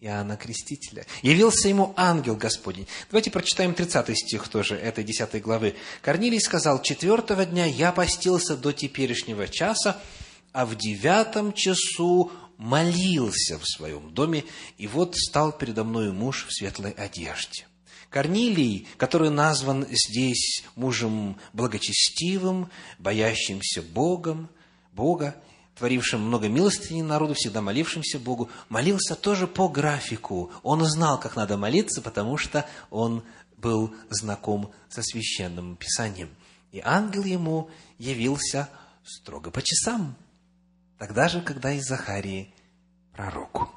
Иоанна 0.00 0.38
Крестителя. 0.38 1.04
Явился 1.20 1.68
ему 1.68 1.92
ангел 1.96 2.34
Господень. 2.34 2.86
Давайте 3.10 3.30
прочитаем 3.30 3.74
30 3.74 4.16
стих 4.16 4.48
тоже 4.48 4.76
этой 4.76 5.04
10 5.04 5.42
главы. 5.42 5.76
Корнилий 6.00 6.40
сказал, 6.40 6.80
«Четвертого 6.80 7.44
дня 7.44 7.66
я 7.66 7.92
постился 7.92 8.56
до 8.56 8.72
теперешнего 8.72 9.46
часа, 9.46 10.00
а 10.52 10.64
в 10.64 10.74
девятом 10.74 11.52
часу 11.52 12.32
молился 12.56 13.58
в 13.58 13.66
своем 13.66 14.14
доме, 14.14 14.44
и 14.78 14.86
вот 14.86 15.16
стал 15.16 15.52
передо 15.52 15.84
мною 15.84 16.14
муж 16.14 16.46
в 16.48 16.52
светлой 16.52 16.92
одежде». 16.92 17.66
Корнилий, 18.08 18.88
который 18.96 19.30
назван 19.30 19.86
здесь 19.88 20.64
мужем 20.76 21.38
благочестивым, 21.52 22.70
боящимся 22.98 23.82
Богом, 23.82 24.48
Бога, 24.92 25.36
творившим 25.76 26.20
много 26.20 26.48
милостыни 26.48 27.02
народу, 27.02 27.34
всегда 27.34 27.62
молившимся 27.62 28.18
Богу, 28.18 28.50
молился 28.68 29.14
тоже 29.14 29.46
по 29.46 29.68
графику. 29.68 30.50
Он 30.62 30.84
знал, 30.84 31.18
как 31.18 31.36
надо 31.36 31.56
молиться, 31.56 32.02
потому 32.02 32.36
что 32.36 32.66
он 32.90 33.22
был 33.56 33.94
знаком 34.08 34.72
со 34.88 35.02
священным 35.02 35.76
писанием. 35.76 36.30
И 36.72 36.80
ангел 36.84 37.24
ему 37.24 37.70
явился 37.98 38.68
строго 39.04 39.50
по 39.50 39.62
часам, 39.62 40.16
тогда 40.98 41.28
же, 41.28 41.40
когда 41.40 41.72
и 41.72 41.80
Захарии 41.80 42.54
пророку. 43.12 43.70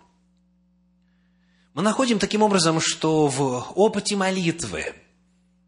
Мы 1.73 1.81
находим 1.81 2.19
таким 2.19 2.43
образом, 2.43 2.79
что 2.79 3.27
в 3.27 3.71
опыте 3.75 4.15
молитвы 4.15 4.93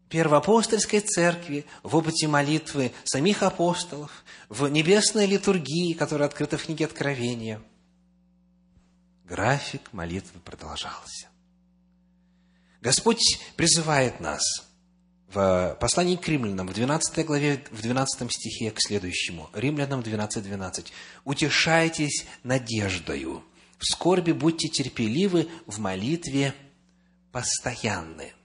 первоапостольской 0.08 1.00
церкви, 1.00 1.66
в 1.82 1.96
опыте 1.96 2.28
молитвы 2.28 2.92
самих 3.04 3.42
апостолов, 3.42 4.24
в 4.48 4.68
небесной 4.68 5.26
литургии, 5.26 5.94
которая 5.94 6.28
открыта 6.28 6.58
в 6.58 6.64
книге 6.64 6.84
Откровения, 6.86 7.60
график 9.24 9.92
молитвы 9.92 10.40
продолжался. 10.40 11.28
Господь 12.80 13.40
призывает 13.56 14.20
нас 14.20 14.42
в 15.28 15.76
послании 15.80 16.14
к 16.14 16.28
римлянам, 16.28 16.68
в 16.68 16.72
12 16.72 17.26
главе, 17.26 17.64
в 17.72 17.82
12 17.82 18.32
стихе 18.32 18.70
к 18.70 18.80
следующему, 18.80 19.50
римлянам 19.54 20.02
12, 20.02 20.42
12. 20.42 20.92
«Утешайтесь 21.24 22.26
надеждою, 22.44 23.44
в 23.78 23.84
скорби 23.84 24.30
будьте 24.30 24.68
терпеливы, 24.68 25.48
в 25.66 25.80
молитве 25.80 26.54
постоянны». 27.32 28.35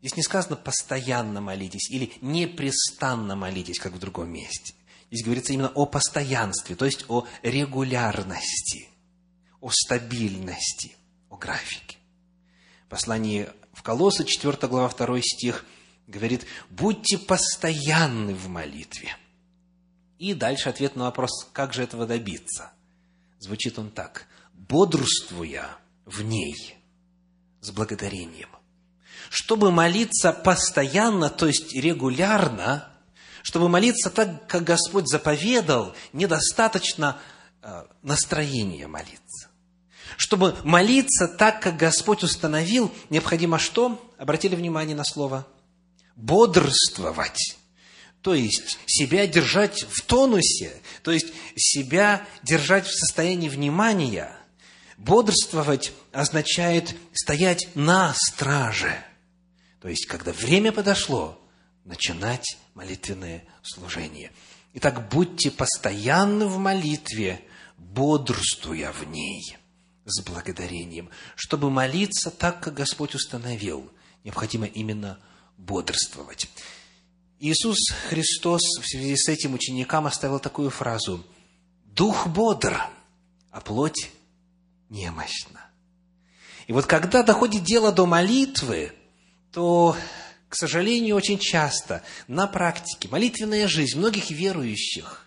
Здесь 0.00 0.16
не 0.16 0.22
сказано 0.22 0.56
«постоянно 0.56 1.40
молитесь» 1.40 1.90
или 1.90 2.12
«непрестанно 2.22 3.36
молитесь», 3.36 3.78
как 3.78 3.92
в 3.92 3.98
другом 3.98 4.30
месте. 4.30 4.74
Здесь 5.10 5.24
говорится 5.24 5.52
именно 5.52 5.68
о 5.74 5.84
постоянстве, 5.84 6.74
то 6.74 6.86
есть 6.86 7.04
о 7.08 7.26
регулярности, 7.42 8.88
о 9.60 9.70
стабильности, 9.70 10.96
о 11.28 11.36
графике. 11.36 11.98
Послание 12.88 13.52
в 13.74 13.82
Колоссы, 13.82 14.24
4 14.24 14.56
глава, 14.68 14.88
2 14.88 15.20
стих, 15.20 15.66
говорит, 16.06 16.46
будьте 16.70 17.18
постоянны 17.18 18.34
в 18.34 18.48
молитве. 18.48 19.16
И 20.18 20.32
дальше 20.32 20.70
ответ 20.70 20.96
на 20.96 21.04
вопрос, 21.04 21.48
как 21.52 21.74
же 21.74 21.82
этого 21.82 22.06
добиться. 22.06 22.72
Звучит 23.38 23.78
он 23.78 23.90
так, 23.90 24.26
бодрствуя 24.54 25.76
в 26.04 26.22
ней 26.22 26.76
с 27.60 27.70
благодарением 27.70 28.48
чтобы 29.30 29.70
молиться 29.70 30.32
постоянно, 30.32 31.30
то 31.30 31.46
есть 31.46 31.72
регулярно, 31.72 32.88
чтобы 33.42 33.68
молиться 33.68 34.10
так, 34.10 34.48
как 34.48 34.64
Господь 34.64 35.06
заповедал, 35.08 35.94
недостаточно 36.12 37.16
э, 37.62 37.84
настроения 38.02 38.88
молиться. 38.88 39.48
Чтобы 40.16 40.56
молиться 40.64 41.28
так, 41.28 41.62
как 41.62 41.76
Господь 41.76 42.24
установил, 42.24 42.92
необходимо 43.08 43.60
что? 43.60 44.04
Обратили 44.18 44.56
внимание 44.56 44.96
на 44.96 45.04
слово? 45.04 45.46
Бодрствовать. 46.16 47.56
То 48.22 48.34
есть 48.34 48.80
себя 48.86 49.28
держать 49.28 49.84
в 49.84 50.02
тонусе, 50.02 50.72
то 51.04 51.12
есть 51.12 51.28
себя 51.54 52.26
держать 52.42 52.88
в 52.88 52.98
состоянии 52.98 53.48
внимания. 53.48 54.36
Бодрствовать 54.98 55.92
означает 56.10 56.96
стоять 57.14 57.68
на 57.76 58.12
страже– 58.16 59.04
то 59.80 59.88
есть, 59.88 60.06
когда 60.06 60.32
время 60.32 60.72
подошло, 60.72 61.40
начинать 61.84 62.58
молитвенное 62.74 63.44
служение. 63.62 64.32
Итак, 64.74 65.08
будьте 65.08 65.50
постоянны 65.50 66.46
в 66.46 66.58
молитве, 66.58 67.42
бодрствуя 67.78 68.92
в 68.92 69.08
ней 69.08 69.56
с 70.04 70.22
благодарением. 70.22 71.10
Чтобы 71.34 71.70
молиться 71.70 72.30
так, 72.30 72.60
как 72.60 72.74
Господь 72.74 73.14
установил, 73.14 73.90
необходимо 74.22 74.66
именно 74.66 75.18
бодрствовать. 75.56 76.48
Иисус 77.38 77.78
Христос 78.08 78.60
в 78.80 78.86
связи 78.86 79.16
с 79.16 79.28
этим 79.28 79.54
ученикам 79.54 80.06
оставил 80.06 80.40
такую 80.40 80.68
фразу 80.68 81.24
«Дух 81.86 82.26
бодр, 82.26 82.78
а 83.50 83.60
плоть 83.62 84.10
немощна». 84.90 85.60
И 86.66 86.72
вот 86.72 86.86
когда 86.86 87.22
доходит 87.22 87.64
дело 87.64 87.90
до 87.92 88.04
молитвы, 88.04 88.92
то, 89.52 89.96
к 90.48 90.54
сожалению, 90.54 91.16
очень 91.16 91.38
часто 91.38 92.02
на 92.28 92.46
практике 92.46 93.08
молитвенная 93.08 93.68
жизнь 93.68 93.98
многих 93.98 94.30
верующих 94.30 95.26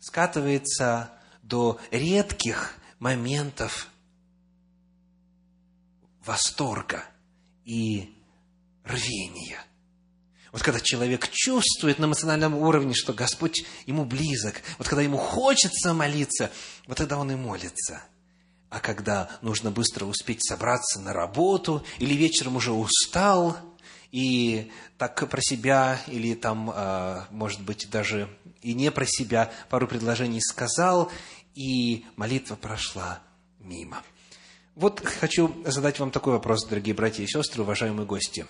скатывается 0.00 1.10
до 1.42 1.78
редких 1.90 2.74
моментов 2.98 3.88
восторга 6.24 7.04
и 7.64 8.14
рвения. 8.84 9.58
Вот 10.52 10.62
когда 10.62 10.80
человек 10.80 11.28
чувствует 11.30 12.00
на 12.00 12.06
эмоциональном 12.06 12.54
уровне, 12.54 12.92
что 12.94 13.12
Господь 13.12 13.64
ему 13.86 14.04
близок, 14.04 14.62
вот 14.78 14.88
когда 14.88 15.02
ему 15.02 15.16
хочется 15.16 15.94
молиться, 15.94 16.50
вот 16.88 16.98
тогда 16.98 17.18
он 17.18 17.30
и 17.30 17.36
молится– 17.36 18.02
а 18.70 18.78
когда 18.80 19.28
нужно 19.42 19.70
быстро 19.72 20.06
успеть 20.06 20.46
собраться 20.46 21.00
на 21.00 21.12
работу, 21.12 21.84
или 21.98 22.14
вечером 22.14 22.56
уже 22.56 22.72
устал, 22.72 23.56
и 24.12 24.70
так 24.96 25.28
про 25.28 25.40
себя, 25.40 26.00
или 26.06 26.34
там, 26.34 26.70
а, 26.72 27.26
может 27.30 27.62
быть, 27.62 27.88
даже 27.90 28.28
и 28.62 28.74
не 28.74 28.90
про 28.90 29.06
себя 29.06 29.52
пару 29.68 29.86
предложений 29.86 30.40
сказал, 30.42 31.10
и 31.54 32.04
молитва 32.16 32.54
прошла 32.54 33.20
мимо. 33.58 34.02
Вот 34.76 35.04
хочу 35.04 35.54
задать 35.66 35.98
вам 35.98 36.12
такой 36.12 36.34
вопрос, 36.34 36.64
дорогие 36.66 36.94
братья 36.94 37.24
и 37.24 37.26
сестры, 37.26 37.62
уважаемые 37.62 38.06
гости. 38.06 38.46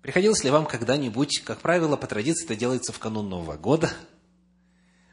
Приходилось 0.00 0.44
ли 0.44 0.50
вам 0.50 0.64
когда-нибудь, 0.64 1.42
как 1.44 1.60
правило, 1.60 1.96
по 1.96 2.06
традиции 2.06 2.46
это 2.46 2.56
делается 2.56 2.92
в 2.92 2.98
канун 2.98 3.28
Нового 3.28 3.56
года, 3.56 3.92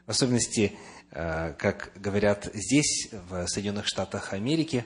в 0.06 0.10
особенности 0.10 0.78
как 1.10 1.92
говорят 1.96 2.50
здесь, 2.52 3.08
в 3.28 3.46
Соединенных 3.46 3.86
Штатах 3.86 4.32
Америки, 4.32 4.84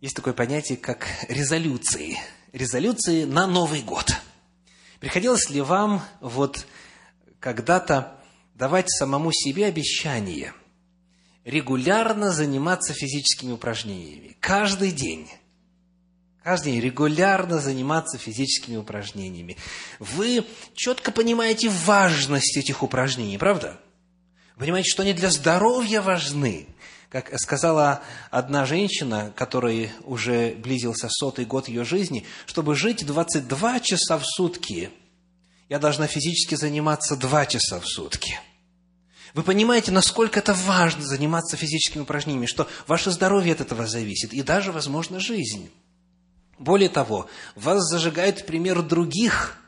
есть 0.00 0.14
такое 0.14 0.34
понятие, 0.34 0.76
как 0.78 1.08
резолюции. 1.28 2.18
Резолюции 2.52 3.24
на 3.24 3.46
Новый 3.46 3.82
год. 3.82 4.14
Приходилось 5.00 5.50
ли 5.50 5.60
вам 5.60 6.02
вот 6.20 6.66
когда-то 7.40 8.18
давать 8.54 8.90
самому 8.90 9.30
себе 9.32 9.66
обещание 9.66 10.52
регулярно 11.44 12.30
заниматься 12.32 12.92
физическими 12.94 13.52
упражнениями? 13.52 14.36
Каждый 14.40 14.90
день. 14.92 15.28
каждый 16.42 16.72
день 16.72 16.80
регулярно 16.80 17.58
заниматься 17.58 18.18
физическими 18.18 18.76
упражнениями. 18.76 19.56
Вы 19.98 20.46
четко 20.74 21.10
понимаете 21.10 21.68
важность 21.68 22.56
этих 22.56 22.82
упражнений, 22.82 23.38
правда? 23.38 23.80
Понимаете, 24.56 24.90
что 24.90 25.02
они 25.02 25.12
для 25.12 25.30
здоровья 25.30 26.00
важны. 26.00 26.66
Как 27.10 27.30
сказала 27.38 28.02
одна 28.30 28.64
женщина, 28.66 29.32
которой 29.36 29.90
уже 30.02 30.54
близился 30.54 31.08
сотый 31.10 31.44
год 31.44 31.68
ее 31.68 31.84
жизни, 31.84 32.24
чтобы 32.46 32.74
жить 32.74 33.06
22 33.06 33.80
часа 33.80 34.18
в 34.18 34.24
сутки, 34.24 34.90
я 35.68 35.78
должна 35.78 36.06
физически 36.06 36.54
заниматься 36.54 37.16
2 37.16 37.46
часа 37.46 37.80
в 37.80 37.86
сутки. 37.86 38.38
Вы 39.34 39.42
понимаете, 39.42 39.92
насколько 39.92 40.38
это 40.38 40.54
важно 40.54 41.04
заниматься 41.04 41.56
физическими 41.56 42.02
упражнениями, 42.02 42.46
что 42.46 42.66
ваше 42.86 43.10
здоровье 43.10 43.52
от 43.52 43.60
этого 43.60 43.86
зависит, 43.86 44.32
и 44.32 44.42
даже, 44.42 44.72
возможно, 44.72 45.20
жизнь. 45.20 45.70
Более 46.58 46.88
того, 46.88 47.28
вас 47.54 47.82
зажигает 47.82 48.46
пример 48.46 48.80
других, 48.82 49.58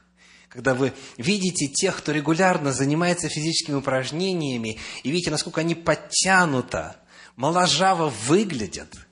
когда 0.48 0.74
вы 0.74 0.92
видите 1.16 1.68
тех, 1.68 1.96
кто 1.98 2.12
регулярно 2.12 2.72
занимается 2.72 3.28
физическими 3.28 3.76
упражнениями, 3.76 4.78
и 5.02 5.10
видите, 5.10 5.30
насколько 5.30 5.60
они 5.60 5.74
подтянуто, 5.74 6.96
моложаво 7.36 8.12
выглядят– 8.26 8.94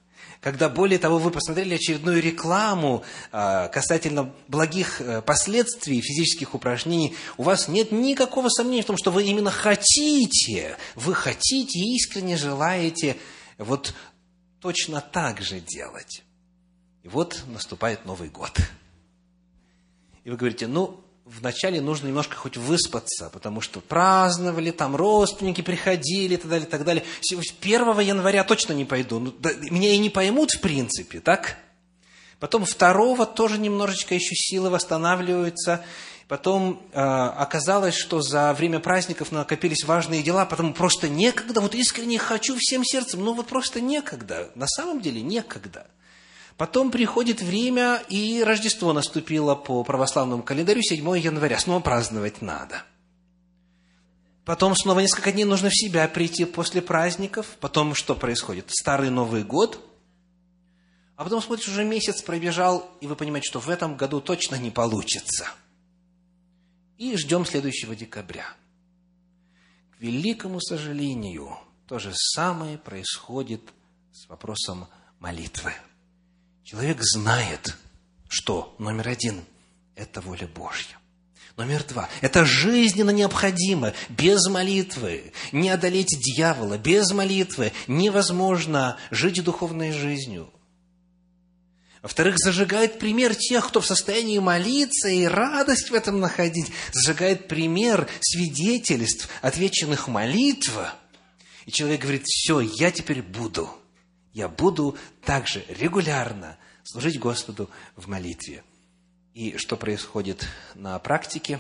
когда, 0.47 0.69
более 0.69 1.01
того, 1.01 1.19
вы 1.19 1.33
посмотрели 1.33 1.75
очередную 1.75 2.23
рекламу 2.23 3.03
а, 3.33 3.67
касательно 3.67 4.33
благих 4.47 5.01
э, 5.01 5.21
последствий 5.21 6.01
физических 6.01 6.55
упражнений, 6.55 7.17
у 7.37 7.43
вас 7.43 7.67
нет 7.67 7.91
никакого 7.91 8.49
сомнения 8.49 8.83
в 8.83 8.87
том, 8.87 8.97
что 8.97 9.11
вы 9.11 9.25
именно 9.25 9.51
хотите, 9.51 10.77
вы 10.95 11.17
хотите 11.17 11.81
и 11.81 11.97
искренне 11.97 12.37
желаете 12.37 13.17
вот 13.59 13.93
точно 14.61 15.01
так 15.01 15.41
же 15.41 15.59
делать. 15.59 16.23
И 17.03 17.09
вот 17.09 17.43
наступает 17.49 18.05
Новый 18.05 18.29
год. 18.29 18.57
И 20.23 20.31
вы 20.31 20.37
говорите, 20.37 20.69
ну, 20.69 21.01
вначале 21.27 21.81
нужно 21.81 22.07
немножко 22.07 22.37
хоть 22.37 22.57
выспаться, 22.57 23.29
потому 23.33 23.61
что 23.61 23.81
праздновали, 23.81 24.71
там 24.71 24.97
родственники 24.97 25.61
приходили 25.61 26.35
и 26.35 26.37
так 26.37 26.49
далее, 26.49 26.67
и 26.67 26.71
так 26.71 26.85
далее. 26.85 27.05
1 27.61 28.01
января 28.01 28.45
точно 28.45 28.73
не 28.73 28.85
пойду. 28.85 29.19
Ну, 29.19 29.35
да, 29.39 29.51
меня 29.55 29.93
и 29.93 29.99
не 29.99 30.11
поймут 30.11 30.53
в 30.53 30.61
принципе, 30.61 31.21
так? 31.21 31.59
Потом 32.39 32.65
второго 32.65 33.27
тоже 33.27 33.59
немножечко 33.59 34.15
еще 34.15 34.35
силы 34.35 34.71
восстанавливаются. 34.71 35.85
Потом 36.29 36.83
э, 36.93 37.01
оказалось, 37.01 37.95
что 37.95 38.21
за 38.21 38.53
время 38.53 38.81
праздников 38.81 39.31
накопились 39.31 39.85
важные 39.85 40.23
дела, 40.23 40.45
потому 40.45 40.73
просто 40.73 41.09
некогда, 41.09 41.61
вот 41.61 41.75
искренне 41.75 42.19
хочу 42.19 42.57
всем 42.59 42.85
сердцем, 42.85 43.25
но 43.25 43.33
вот 43.33 43.47
просто 43.47 43.81
некогда. 43.81 44.51
На 44.57 44.67
самом 44.67 45.01
деле 45.01 45.23
некогда. 45.23 45.87
Потом 46.57 46.91
приходит 46.91 47.43
время, 47.43 48.03
и 48.09 48.43
Рождество 48.43 48.95
наступило 48.95 49.55
по 49.55 49.85
православному 49.85 50.43
календарю 50.43 50.81
7 50.81 51.19
января. 51.19 51.59
Снова 51.59 51.81
праздновать 51.81 52.41
надо. 52.41 52.83
Потом 54.47 54.75
снова 54.75 55.01
несколько 55.01 55.33
дней 55.33 55.45
нужно 55.45 55.69
в 55.69 55.77
себя 55.77 56.09
прийти 56.09 56.45
после 56.47 56.81
праздников. 56.81 57.57
Потом 57.61 57.95
что 57.95 58.15
происходит? 58.15 58.71
Старый 58.71 59.11
Новый 59.11 59.43
год. 59.43 59.85
А 61.17 61.25
потом, 61.25 61.43
смотришь, 61.43 61.69
уже 61.69 61.85
месяц 61.85 62.23
пробежал, 62.23 62.91
и 63.01 63.07
вы 63.07 63.17
понимаете, 63.17 63.49
что 63.49 63.61
в 63.61 63.69
этом 63.69 63.97
году 63.97 64.21
точно 64.21 64.55
не 64.57 64.71
получится. 64.71 65.49
И 66.97 67.17
ждем 67.17 67.45
следующего 67.45 67.95
декабря. 67.95 68.47
К 69.97 70.01
великому 70.01 70.61
сожалению, 70.61 71.59
то 71.87 71.99
же 71.99 72.13
самое 72.15 72.79
происходит 72.79 73.63
с 74.13 74.29
вопросом 74.29 74.87
молитвы. 75.19 75.73
Человек 76.67 76.99
знает, 77.01 77.77
что 78.29 78.75
номер 78.81 79.07
один– 79.07 79.45
это 79.95 80.21
воля 80.21 80.49
Божья. 80.49 80.99
Номер 81.57 81.85
два– 81.85 82.09
это 82.23 82.45
жизненно 82.45 83.11
необходимо. 83.11 83.95
Без 84.09 84.49
молитвы 84.49 85.33
не 85.53 85.71
одолеть 85.71 86.19
дьявола. 86.19 86.77
Без 86.77 87.13
молитвы 87.13 87.73
невозможно 87.87 88.99
жить 89.13 89.45
духовной 89.45 89.93
жизнью. 89.93 90.53
Во-вторых, 92.03 92.35
зажигает 92.37 92.99
пример 92.99 93.37
тех, 93.37 93.69
кто 93.69 93.81
в 93.81 93.87
состоянии 93.87 94.41
молиться 94.41 95.09
и 95.09 95.23
радость 95.23 95.91
в 95.91 95.95
этом 95.95 96.19
находить. 96.19 96.73
Зажигает 96.91 97.47
пример 97.47 98.09
свидетельств, 98.21 99.29
отвеченных 99.41 100.09
молитв. 100.09 100.77
И 101.65 101.71
человек 101.71 102.01
говорит, 102.01 102.25
все, 102.27 102.59
я 102.59 102.91
теперь 102.91 103.23
буду– 103.23 103.71
я 104.37 104.51
буду 104.51 104.99
также 105.23 105.65
регулярно 105.67 106.59
служить 106.85 107.19
Господу 107.19 107.71
в 107.97 108.07
молитве. 108.07 108.65
И 109.33 109.57
что 109.57 109.79
происходит 109.79 110.47
на 110.75 110.99
практике? 110.99 111.59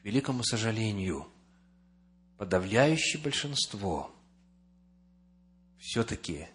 К 0.00 0.04
великому 0.04 0.44
сожалению, 0.44 1.26
подавляющее 2.38 3.20
большинство 3.20 4.14
все-таки 5.80 6.46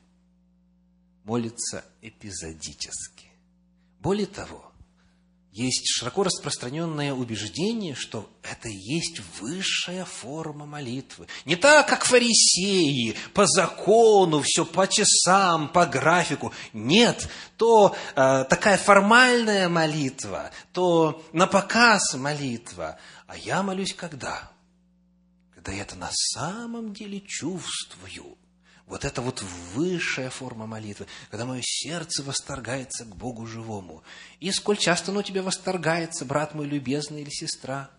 молится 1.26 1.84
эпизодически. 2.02 3.28
Более 4.00 4.28
того, 4.28 4.69
есть 5.52 5.88
широко 5.88 6.24
распространенное 6.24 7.14
убеждение, 7.14 7.96
что 7.96 8.30
это 8.44 8.70
есть 8.70 9.22
высшая 9.40 10.06
форма 10.06 10.66
молитвы. 10.66 11.28
Не 11.46 11.56
так, 11.56 11.88
как 11.88 12.06
фарисеи, 12.06 13.16
по 13.34 13.48
закону, 13.48 14.42
все 14.44 14.64
по 14.64 14.88
часам, 14.88 15.70
по 15.70 15.86
графику. 15.86 16.54
Нет, 16.74 17.28
то 17.58 17.96
э, 18.16 18.46
такая 18.50 18.78
формальная 18.78 19.70
молитва, 19.70 20.52
то 20.72 21.24
на 21.34 21.48
показ 21.48 22.14
молитва. 22.14 23.00
А 23.26 23.36
я 23.36 23.64
молюсь 23.64 23.94
когда? 23.94 24.52
Когда 25.56 25.72
я 25.72 25.82
это 25.82 25.96
на 25.96 26.10
самом 26.12 26.94
деле 26.94 27.22
чувствую– 27.22 28.38
вот 28.90 29.06
это 29.06 29.22
вот 29.22 29.44
высшая 29.74 30.32
форма 30.32 30.66
молитвы, 30.66 31.06
когда 31.30 31.46
мое 31.46 31.62
сердце 31.64 32.24
восторгается 32.24 33.06
к 33.06 33.16
Богу 33.16 33.46
живому. 33.46 34.04
И 34.40 34.52
сколь 34.52 34.78
часто 34.78 35.12
оно 35.12 35.22
тебе 35.22 35.44
восторгается, 35.44 36.26
брат 36.26 36.56
мой 36.56 36.66
любезный 36.66 37.22
или 37.22 37.30
сестра? 37.30 37.92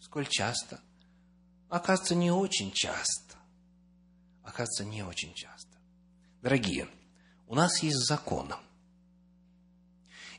Сколь 0.00 0.26
часто? 0.26 0.80
Оказывается, 1.68 2.16
не 2.16 2.32
очень 2.32 2.72
часто. 2.72 3.36
Оказывается, 4.42 4.84
не 4.84 5.04
очень 5.04 5.32
часто. 5.32 5.70
Дорогие, 6.42 6.88
у 7.46 7.54
нас 7.54 7.80
есть 7.82 8.04
закон. 8.04 8.52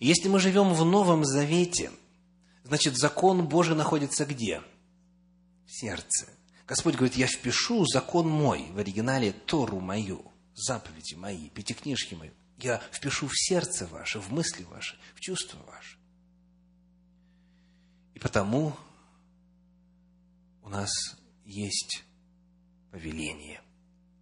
если 0.02 0.28
мы 0.28 0.41
живем 0.41 0.74
в 0.74 0.84
Новом 0.84 1.24
Завете, 1.24 1.91
значит, 2.65 2.98
закон 2.98 3.48
Божий 3.48 3.76
находится 3.76 4.26
где? 4.26 4.62
В 5.65 5.72
сердце. 5.72 6.28
Господь 6.67 6.95
говорит, 6.95 7.15
я 7.15 7.28
впишу 7.28 7.86
закон 7.86 8.28
мой, 8.28 8.71
в 8.71 8.80
оригинале 8.80 9.32
Тору 9.32 9.80
мою, 9.80 10.32
заповеди 10.56 11.13
мои, 11.13 11.49
пятикнижки 11.49 12.15
мои. 12.15 12.32
Я 12.58 12.82
впишу 12.91 13.28
в 13.28 13.34
сердце 13.36 13.86
ваше, 13.86 14.19
в 14.19 14.32
мысли 14.32 14.63
ваши, 14.63 14.97
в 15.13 15.19
чувства 15.19 15.60
ваши. 15.67 15.97
И 18.15 18.19
потому 18.19 18.75
у 20.63 20.69
нас 20.69 20.89
есть 21.45 22.04
повеление 22.89 23.62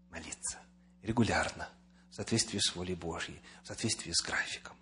молиться 0.09 0.59
регулярно, 1.01 1.69
в 2.09 2.15
соответствии 2.15 2.59
с 2.59 2.75
волей 2.75 2.95
Божьей, 2.95 3.39
в 3.63 3.67
соответствии 3.67 4.11
с 4.11 4.21
графиком. 4.21 4.75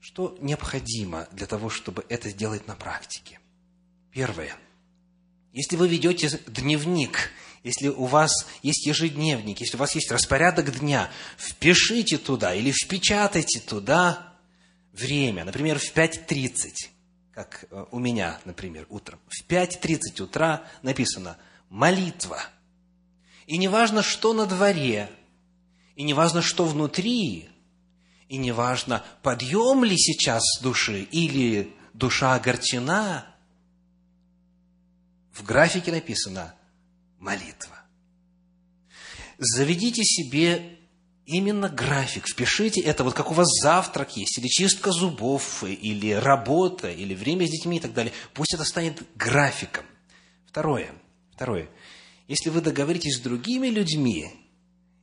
Что 0.00 0.36
необходимо 0.40 1.28
для 1.32 1.46
того, 1.46 1.68
чтобы 1.68 2.04
это 2.08 2.28
сделать 2.30 2.66
на 2.66 2.74
практике? 2.74 3.38
Первое– 4.10 4.56
если 5.56 5.76
вы 5.76 5.88
ведете 5.88 6.28
дневник, 6.46 7.30
если 7.64 7.88
у 7.88 8.04
вас 8.04 8.46
есть 8.62 8.84
ежедневник, 8.84 9.58
если 9.58 9.78
у 9.78 9.80
вас 9.80 9.94
есть 9.94 10.12
распорядок 10.12 10.80
дня, 10.80 11.10
впишите 11.38 12.18
туда 12.18 12.54
или 12.54 12.70
впечатайте 12.70 13.60
туда 13.60 14.34
время, 14.92 15.46
например, 15.46 15.78
в 15.78 15.96
5.30, 15.96 16.72
как 17.32 17.64
э, 17.70 17.86
у 17.90 17.98
меня, 17.98 18.38
например, 18.44 18.84
утром. 18.90 19.18
В 19.28 19.50
5.30 19.50 20.22
утра 20.22 20.62
написано 20.82 21.38
«молитва». 21.70 22.42
И 23.46 23.56
не 23.56 23.68
важно, 23.68 24.02
что 24.02 24.34
на 24.34 24.44
дворе, 24.44 25.08
и 25.94 26.02
не 26.02 26.12
важно, 26.12 26.42
что 26.42 26.66
внутри, 26.66 27.48
и 28.28 28.36
не 28.36 28.52
важно, 28.52 29.02
подъем 29.22 29.84
ли 29.84 29.96
сейчас 29.96 30.42
души, 30.60 31.00
или 31.00 31.74
душа 31.94 32.34
огорчена– 32.34 33.26
в 35.36 35.44
графике 35.44 35.92
написано 35.92 36.54
молитва. 37.18 37.76
Заведите 39.38 40.02
себе 40.02 40.78
именно 41.26 41.68
график, 41.68 42.26
впишите 42.26 42.80
это, 42.80 43.04
вот 43.04 43.14
как 43.14 43.30
у 43.30 43.34
вас 43.34 43.48
завтрак 43.62 44.16
есть, 44.16 44.38
или 44.38 44.48
чистка 44.48 44.92
зубов, 44.92 45.62
или 45.64 46.12
работа, 46.12 46.90
или 46.90 47.14
время 47.14 47.46
с 47.46 47.50
детьми 47.50 47.76
и 47.76 47.80
так 47.80 47.92
далее. 47.92 48.12
Пусть 48.32 48.54
это 48.54 48.64
станет 48.64 49.02
графиком. 49.14 49.84
Второе. 50.46 50.94
Второе. 51.32 51.68
Если 52.28 52.48
вы 52.48 52.60
договоритесь 52.62 53.16
с 53.16 53.20
другими 53.20 53.68
людьми 53.68 54.30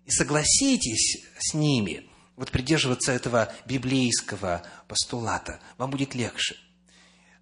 и 0.05 0.11
согласитесь 0.11 1.23
с 1.37 1.53
ними 1.53 2.09
вот 2.35 2.49
придерживаться 2.49 3.11
этого 3.11 3.53
библейского 3.67 4.63
постулата, 4.87 5.59
вам 5.77 5.91
будет 5.91 6.15
легче. 6.15 6.55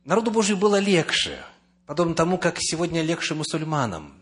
Народу 0.03 0.31
Божию 0.31 0.57
было 0.57 0.77
легче, 0.77 1.39
подобно 1.91 2.15
тому, 2.15 2.37
как 2.37 2.55
сегодня 2.61 3.01
легче 3.01 3.33
мусульманам, 3.33 4.13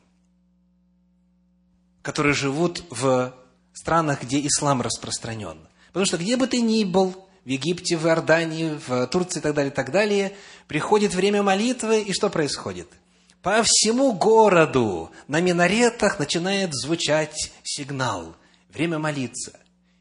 которые 2.01 2.33
живут 2.33 2.83
в 2.89 3.31
странах, 3.73 4.23
где 4.23 4.43
ислам 4.47 4.81
распространен. 4.81 5.59
Потому 5.89 6.07
что 6.07 6.17
где 6.17 6.35
бы 6.35 6.47
ты 6.47 6.61
ни 6.61 6.83
был, 6.83 7.27
в 7.45 7.47
Египте, 7.47 7.95
в 7.95 8.07
Иордании, 8.07 8.79
в 8.87 9.05
Турции 9.05 9.37
и 9.37 9.43
так 9.43 9.53
далее, 9.53 9.71
и 9.71 9.75
так 9.75 9.91
далее, 9.91 10.35
приходит 10.67 11.13
время 11.13 11.43
молитвы, 11.43 12.01
и 12.01 12.11
что 12.11 12.31
происходит? 12.31 12.87
По 13.43 13.61
всему 13.61 14.13
городу 14.13 15.11
на 15.27 15.39
минаретах 15.39 16.17
начинает 16.17 16.73
звучать 16.73 17.51
сигнал. 17.61 18.35
Время 18.69 18.97
молиться. 18.97 19.59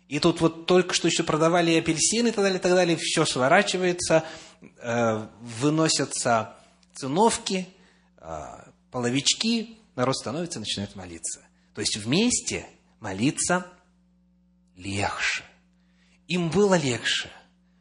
И 0.08 0.20
тут 0.20 0.40
вот 0.40 0.64
только 0.64 0.94
что 0.94 1.06
еще 1.06 1.22
продавали 1.22 1.76
апельсины 1.76 2.28
и 2.28 2.30
так 2.30 2.44
далее, 2.44 2.60
и 2.60 2.62
так 2.62 2.72
далее, 2.72 2.96
все 2.98 3.26
сворачивается, 3.26 4.24
э, 4.80 5.26
выносятся 5.60 6.54
циновки, 6.98 7.68
э, 8.16 8.70
половички, 8.90 9.78
народ 9.94 10.16
становится 10.16 10.58
и 10.58 10.60
начинает 10.60 10.96
молиться. 10.96 11.40
То 11.74 11.80
есть 11.80 11.96
вместе 11.96 12.66
молиться 13.00 13.66
легче. 14.76 15.44
Им 16.26 16.50
было 16.50 16.74
легче 16.74 17.30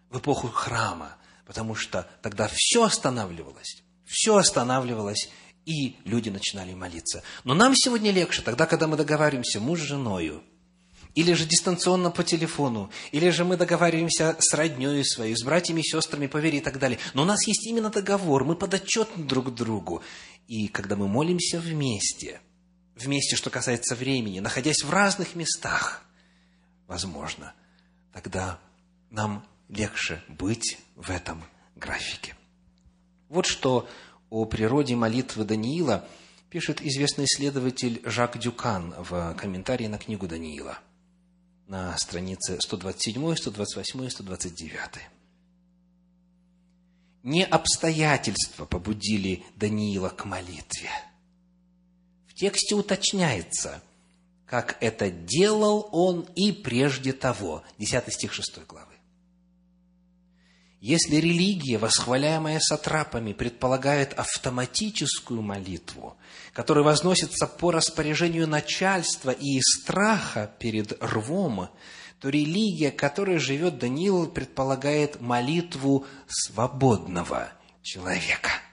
в 0.10 0.20
эпоху 0.20 0.48
храма, 0.48 1.18
потому 1.46 1.76
что 1.76 2.08
тогда 2.22 2.50
все 2.52 2.84
останавливалось, 2.84 3.84
все 4.06 4.38
останавливалось, 4.38 5.30
и 5.66 5.98
люди 6.06 6.30
начинали 6.30 6.74
молиться. 6.74 7.24
Но 7.44 7.54
нам 7.54 7.76
сегодня 7.76 8.12
легче, 8.12 8.42
тогда, 8.42 8.66
когда 8.66 8.88
мы 8.88 8.98
договариваемся 8.98 9.60
муж 9.60 9.82
с 9.82 9.84
женою, 9.84 10.44
или 11.16 11.34
же 11.34 11.46
дистанционно 11.46 12.12
по 12.12 12.24
телефону, 12.24 12.92
или 13.12 13.30
же 13.30 13.44
мы 13.44 13.58
договариваемся 13.58 14.36
с 14.40 14.54
родней 14.54 15.04
своей, 15.04 15.36
с 15.36 15.44
братьями 15.44 15.82
сестрами 15.82 16.28
по 16.28 16.38
вере 16.38 16.60
и 16.60 16.62
так 16.62 16.80
далее. 16.80 17.00
Но 17.14 17.24
у 17.24 17.26
нас 17.26 17.48
есть 17.48 17.66
именно 17.66 17.90
договор, 17.90 18.44
мы 18.44 18.56
подотчетны 18.56 19.24
друг 19.24 19.54
другу. 19.54 20.02
И 20.48 20.68
когда 20.68 20.96
мы 20.96 21.08
молимся 21.08 21.60
вместе, 21.60 22.40
вместе, 22.96 23.36
что 23.36 23.50
касается 23.50 23.96
времени, 23.96 24.40
находясь 24.40 24.84
в 24.84 24.90
разных 24.90 25.36
местах, 25.36 26.04
возможно, 26.88 27.54
тогда 28.14 28.60
нам 29.10 29.46
легче 29.70 30.22
быть 30.28 30.78
в 30.96 31.10
этом 31.10 31.44
графике. 31.76 32.36
Вот 33.30 33.46
что 33.46 33.88
о 34.30 34.46
природе 34.46 34.96
молитвы 34.96 35.44
Даниила 35.44 36.08
пишет 36.50 36.82
известный 36.82 37.26
исследователь 37.26 38.02
Жак 38.06 38.38
Дюкан 38.38 38.94
в 38.98 39.36
комментарии 39.36 39.88
на 39.88 39.98
книгу 39.98 40.28
Даниила 40.28 40.80
на 41.68 41.98
странице 41.98 42.60
127, 42.60 43.36
128 43.36 44.06
и 44.06 44.10
129. 44.10 44.80
Не 47.24 47.46
обстоятельства 47.46 48.66
побудили 48.66 49.44
Даниила 49.56 50.10
к 50.10 50.26
молитве. 50.26 50.90
В 52.28 52.34
тексте 52.34 52.76
уточняется, 52.76 53.82
как 54.46 54.78
это 54.82 55.12
делал 55.12 55.90
он 55.92 56.22
и 56.36 56.52
прежде 56.52 57.12
того. 57.12 57.64
10 57.80 58.14
стих 58.14 58.34
6 58.34 58.66
главы. 58.66 58.97
Если 60.80 61.16
религия, 61.16 61.80
восхваляемая 61.80 62.60
сатрапами, 62.60 63.34
предполагает 63.34 64.14
автоматическую 64.14 65.42
молитву, 65.42 66.18
которая 66.54 66.84
возносится 66.84 67.48
по 67.48 67.72
распоряжению 67.72 68.48
начальства 68.48 69.32
и 69.32 69.58
из 69.58 69.64
страха 69.82 70.52
перед 70.60 71.02
рвом, 71.02 71.70
то 72.20 72.30
религия, 72.30 72.92
которой 72.92 73.40
живет 73.40 73.80
Даниил, 73.80 74.28
предполагает 74.28 75.20
молитву 75.20 76.06
свободного 76.28 77.50
человека– 77.82 78.52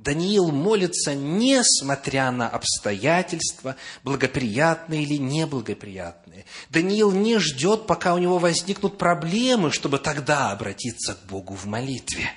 Даниил 0.00 0.50
молится, 0.50 1.14
несмотря 1.14 2.30
на 2.30 2.48
обстоятельства, 2.48 3.76
благоприятные 4.02 5.02
или 5.02 5.18
неблагоприятные. 5.18 6.46
Даниил 6.70 7.12
не 7.12 7.38
ждет, 7.38 7.86
пока 7.86 8.14
у 8.14 8.18
него 8.18 8.38
возникнут 8.38 8.96
проблемы, 8.96 9.70
чтобы 9.70 9.98
тогда 9.98 10.52
обратиться 10.52 11.16
к 11.16 11.26
Богу 11.26 11.54
в 11.54 11.66
молитве. 11.66 12.30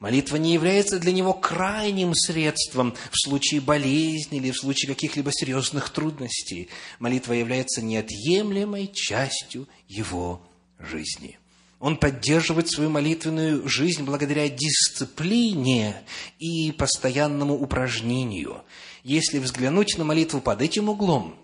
Молитва 0.00 0.36
не 0.36 0.52
является 0.52 0.98
для 0.98 1.12
него 1.12 1.34
крайним 1.34 2.14
средством 2.14 2.96
в 3.12 3.20
случае 3.20 3.60
болезни 3.60 4.38
или 4.38 4.50
в 4.50 4.56
случае 4.56 4.88
каких-либо 4.88 5.30
серьезных 5.32 5.90
трудностей. 5.90 6.68
Молитва 6.98 7.32
является 7.32 7.80
неотъемлемой 7.80 8.90
частью 8.92 9.68
его 9.86 10.44
жизни. 10.80 11.38
Он 11.80 11.96
поддерживает 11.96 12.68
свою 12.68 12.90
молитвенную 12.90 13.68
жизнь 13.68 14.02
благодаря 14.02 14.48
дисциплине 14.48 16.02
и 16.38 16.72
постоянному 16.72 17.54
упражнению. 17.54 18.64
Если 19.04 19.38
взглянуть 19.38 19.96
на 19.96 20.04
молитву 20.04 20.40
под 20.40 20.60
этим 20.60 20.88
углом, 20.88 21.38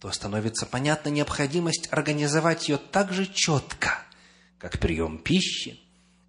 то 0.00 0.10
становится 0.12 0.64
понятна 0.64 1.10
необходимость 1.10 1.88
организовать 1.90 2.68
ее 2.68 2.78
так 2.78 3.12
же 3.12 3.26
четко, 3.26 4.02
как 4.58 4.78
прием 4.78 5.18
пищи, 5.18 5.78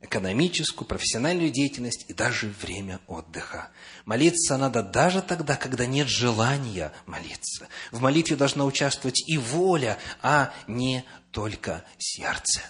экономическую, 0.02 0.86
профессиональную 0.86 1.52
деятельность 1.52 2.06
и 2.10 2.14
даже 2.14 2.54
время 2.62 3.00
отдыха. 3.08 3.70
Молиться 4.04 4.58
надо 4.58 4.84
даже 4.84 5.22
тогда, 5.22 5.56
когда 5.56 5.86
нет 5.86 6.10
желания 6.10 6.92
молиться. 7.06 7.68
В 7.92 8.02
молитве 8.02 8.36
должна 8.36 8.66
участвовать 8.66 9.24
и 9.26 9.38
воля, 9.38 9.98
а 10.22 10.54
не 10.68 11.06
только 11.32 11.86
сердце. 11.98 12.62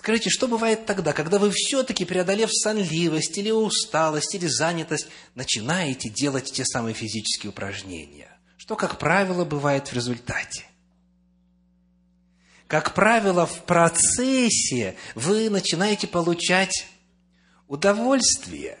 Скажите, 0.00 0.30
что 0.30 0.48
бывает 0.48 0.86
тогда, 0.86 1.12
когда 1.12 1.38
вы 1.38 1.50
все-таки, 1.50 2.06
преодолев 2.06 2.48
сонливость 2.50 3.36
или 3.36 3.50
усталость 3.50 4.34
или 4.34 4.46
занятость, 4.46 5.08
начинаете 5.34 6.08
делать 6.08 6.50
те 6.50 6.64
самые 6.64 6.94
физические 6.94 7.50
упражнения? 7.50 8.34
Что, 8.56 8.76
как 8.76 8.98
правило, 8.98 9.44
бывает 9.44 9.88
в 9.88 9.92
результате? 9.92 10.64
Как 12.66 12.94
правило, 12.94 13.44
в 13.44 13.64
процессе 13.64 14.96
вы 15.14 15.50
начинаете 15.50 16.06
получать 16.06 16.86
удовольствие. 17.68 18.78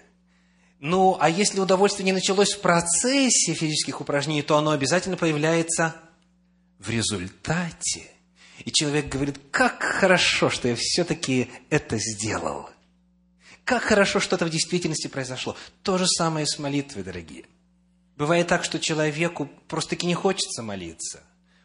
Ну, 0.78 1.18
а 1.20 1.28
если 1.28 1.60
удовольствие 1.60 2.06
не 2.06 2.12
началось 2.12 2.54
в 2.54 2.62
процессе 2.62 3.52
физических 3.52 4.00
упражнений, 4.00 4.40
то 4.40 4.56
оно 4.56 4.70
обязательно 4.70 5.18
появляется 5.18 5.94
в 6.78 6.88
результате– 6.88 8.10
и 8.64 8.72
человек 8.72 9.08
говорит, 9.08 9.40
как 9.50 9.82
хорошо, 9.82 10.50
что 10.50 10.68
я 10.68 10.76
все-таки 10.76 11.50
это 11.70 11.98
сделал. 11.98 12.68
Как 13.64 13.82
хорошо, 13.82 14.20
что 14.20 14.36
это 14.36 14.46
в 14.46 14.50
действительности 14.50 15.08
произошло. 15.08 15.56
То 15.82 15.98
же 15.98 16.06
самое 16.06 16.46
с 16.46 16.58
молитвой, 16.58 17.02
дорогие. 17.02 17.44
Бывает 18.16 18.48
так, 18.48 18.64
что 18.64 18.78
человеку 18.78 19.48
просто-таки 19.68 20.06
не 20.06 20.14
хочется 20.14 20.62
молиться. 20.62 21.22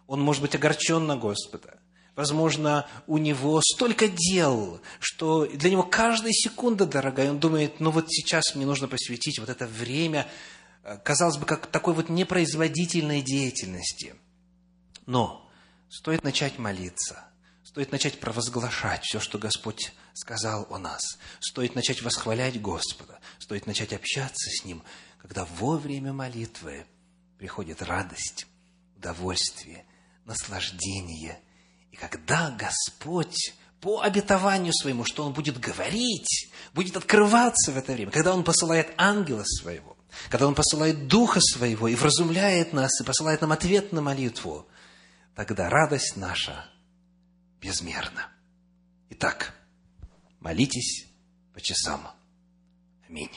Он 0.08 0.22
может 0.22 0.42
быть 0.42 0.56
огорчен 0.56 1.06
на 1.06 1.18
Господа. 1.18 1.80
Возможно, 2.16 2.88
у 3.08 3.18
него 3.18 3.62
столько 3.62 4.08
дел, 4.08 4.80
что 5.00 5.46
для 5.48 5.70
него 5.70 5.84
каждая 5.84 6.32
секунда 6.32 6.86
дорогая. 6.86 7.32
Он 7.32 7.40
думает, 7.40 7.82
ну 7.82 7.92
вот 7.92 8.06
сейчас 8.10 8.56
мне 8.56 8.66
нужно 8.66 8.88
посвятить 8.88 9.40
вот 9.40 9.50
это 9.50 9.68
время, 9.68 10.28
э, 10.84 10.98
казалось 11.04 11.38
бы, 11.38 11.46
как 11.46 11.68
такой 11.68 11.94
вот 11.94 12.08
непроизводительной 12.08 13.22
деятельности. 13.22 14.16
Но 15.06 15.45
Стоит 15.90 16.24
начать 16.24 16.58
молиться, 16.58 17.26
стоит 17.64 17.92
начать 17.92 18.20
провозглашать 18.20 19.04
все, 19.04 19.20
что 19.20 19.38
Господь 19.38 19.94
сказал 20.14 20.68
о 20.70 20.78
нас, 20.78 21.18
стоит 21.40 21.76
начать 21.76 22.02
восхвалять 22.02 22.62
Господа, 22.62 23.20
стоит 23.40 23.68
начать 23.68 23.94
общаться 23.94 24.50
с 24.50 24.66
Ним, 24.66 24.84
когда 25.20 25.46
во 25.46 25.78
время 25.78 26.14
молитвы 26.14 26.86
приходит 27.38 27.82
радость, 27.82 28.48
удовольствие, 28.96 29.86
наслаждение. 30.26 31.40
И 31.92 31.96
когда 31.96 32.52
Господь 32.52 33.54
по 33.82 34.02
обетованию 34.02 34.74
своему, 34.74 35.06
что 35.06 35.26
Он 35.26 35.34
будет 35.34 35.60
говорить, 35.60 36.50
будет 36.74 36.98
открываться 36.98 37.72
в 37.72 37.78
это 37.78 37.94
время, 37.94 38.12
когда 38.12 38.34
Он 38.34 38.44
посылает 38.44 38.94
ангела 38.98 39.44
своего, 39.44 39.96
когда 40.30 40.48
Он 40.48 40.56
посылает 40.56 41.08
Духа 41.08 41.40
Своего 41.42 41.88
и 41.88 41.96
вразумляет 41.96 42.74
нас, 42.74 43.00
и 43.00 43.04
посылает 43.04 43.42
нам 43.42 43.52
ответ 43.52 43.92
на 43.92 44.02
молитву, 44.02 44.68
тогда 45.36 45.70
радость 45.70 46.16
наша 46.16 46.72
безмерна. 47.60 48.32
Итак, 49.10 49.54
молитесь 50.40 51.08
по 51.54 51.62
часам. 51.62 52.08
Аминь. 53.08 53.32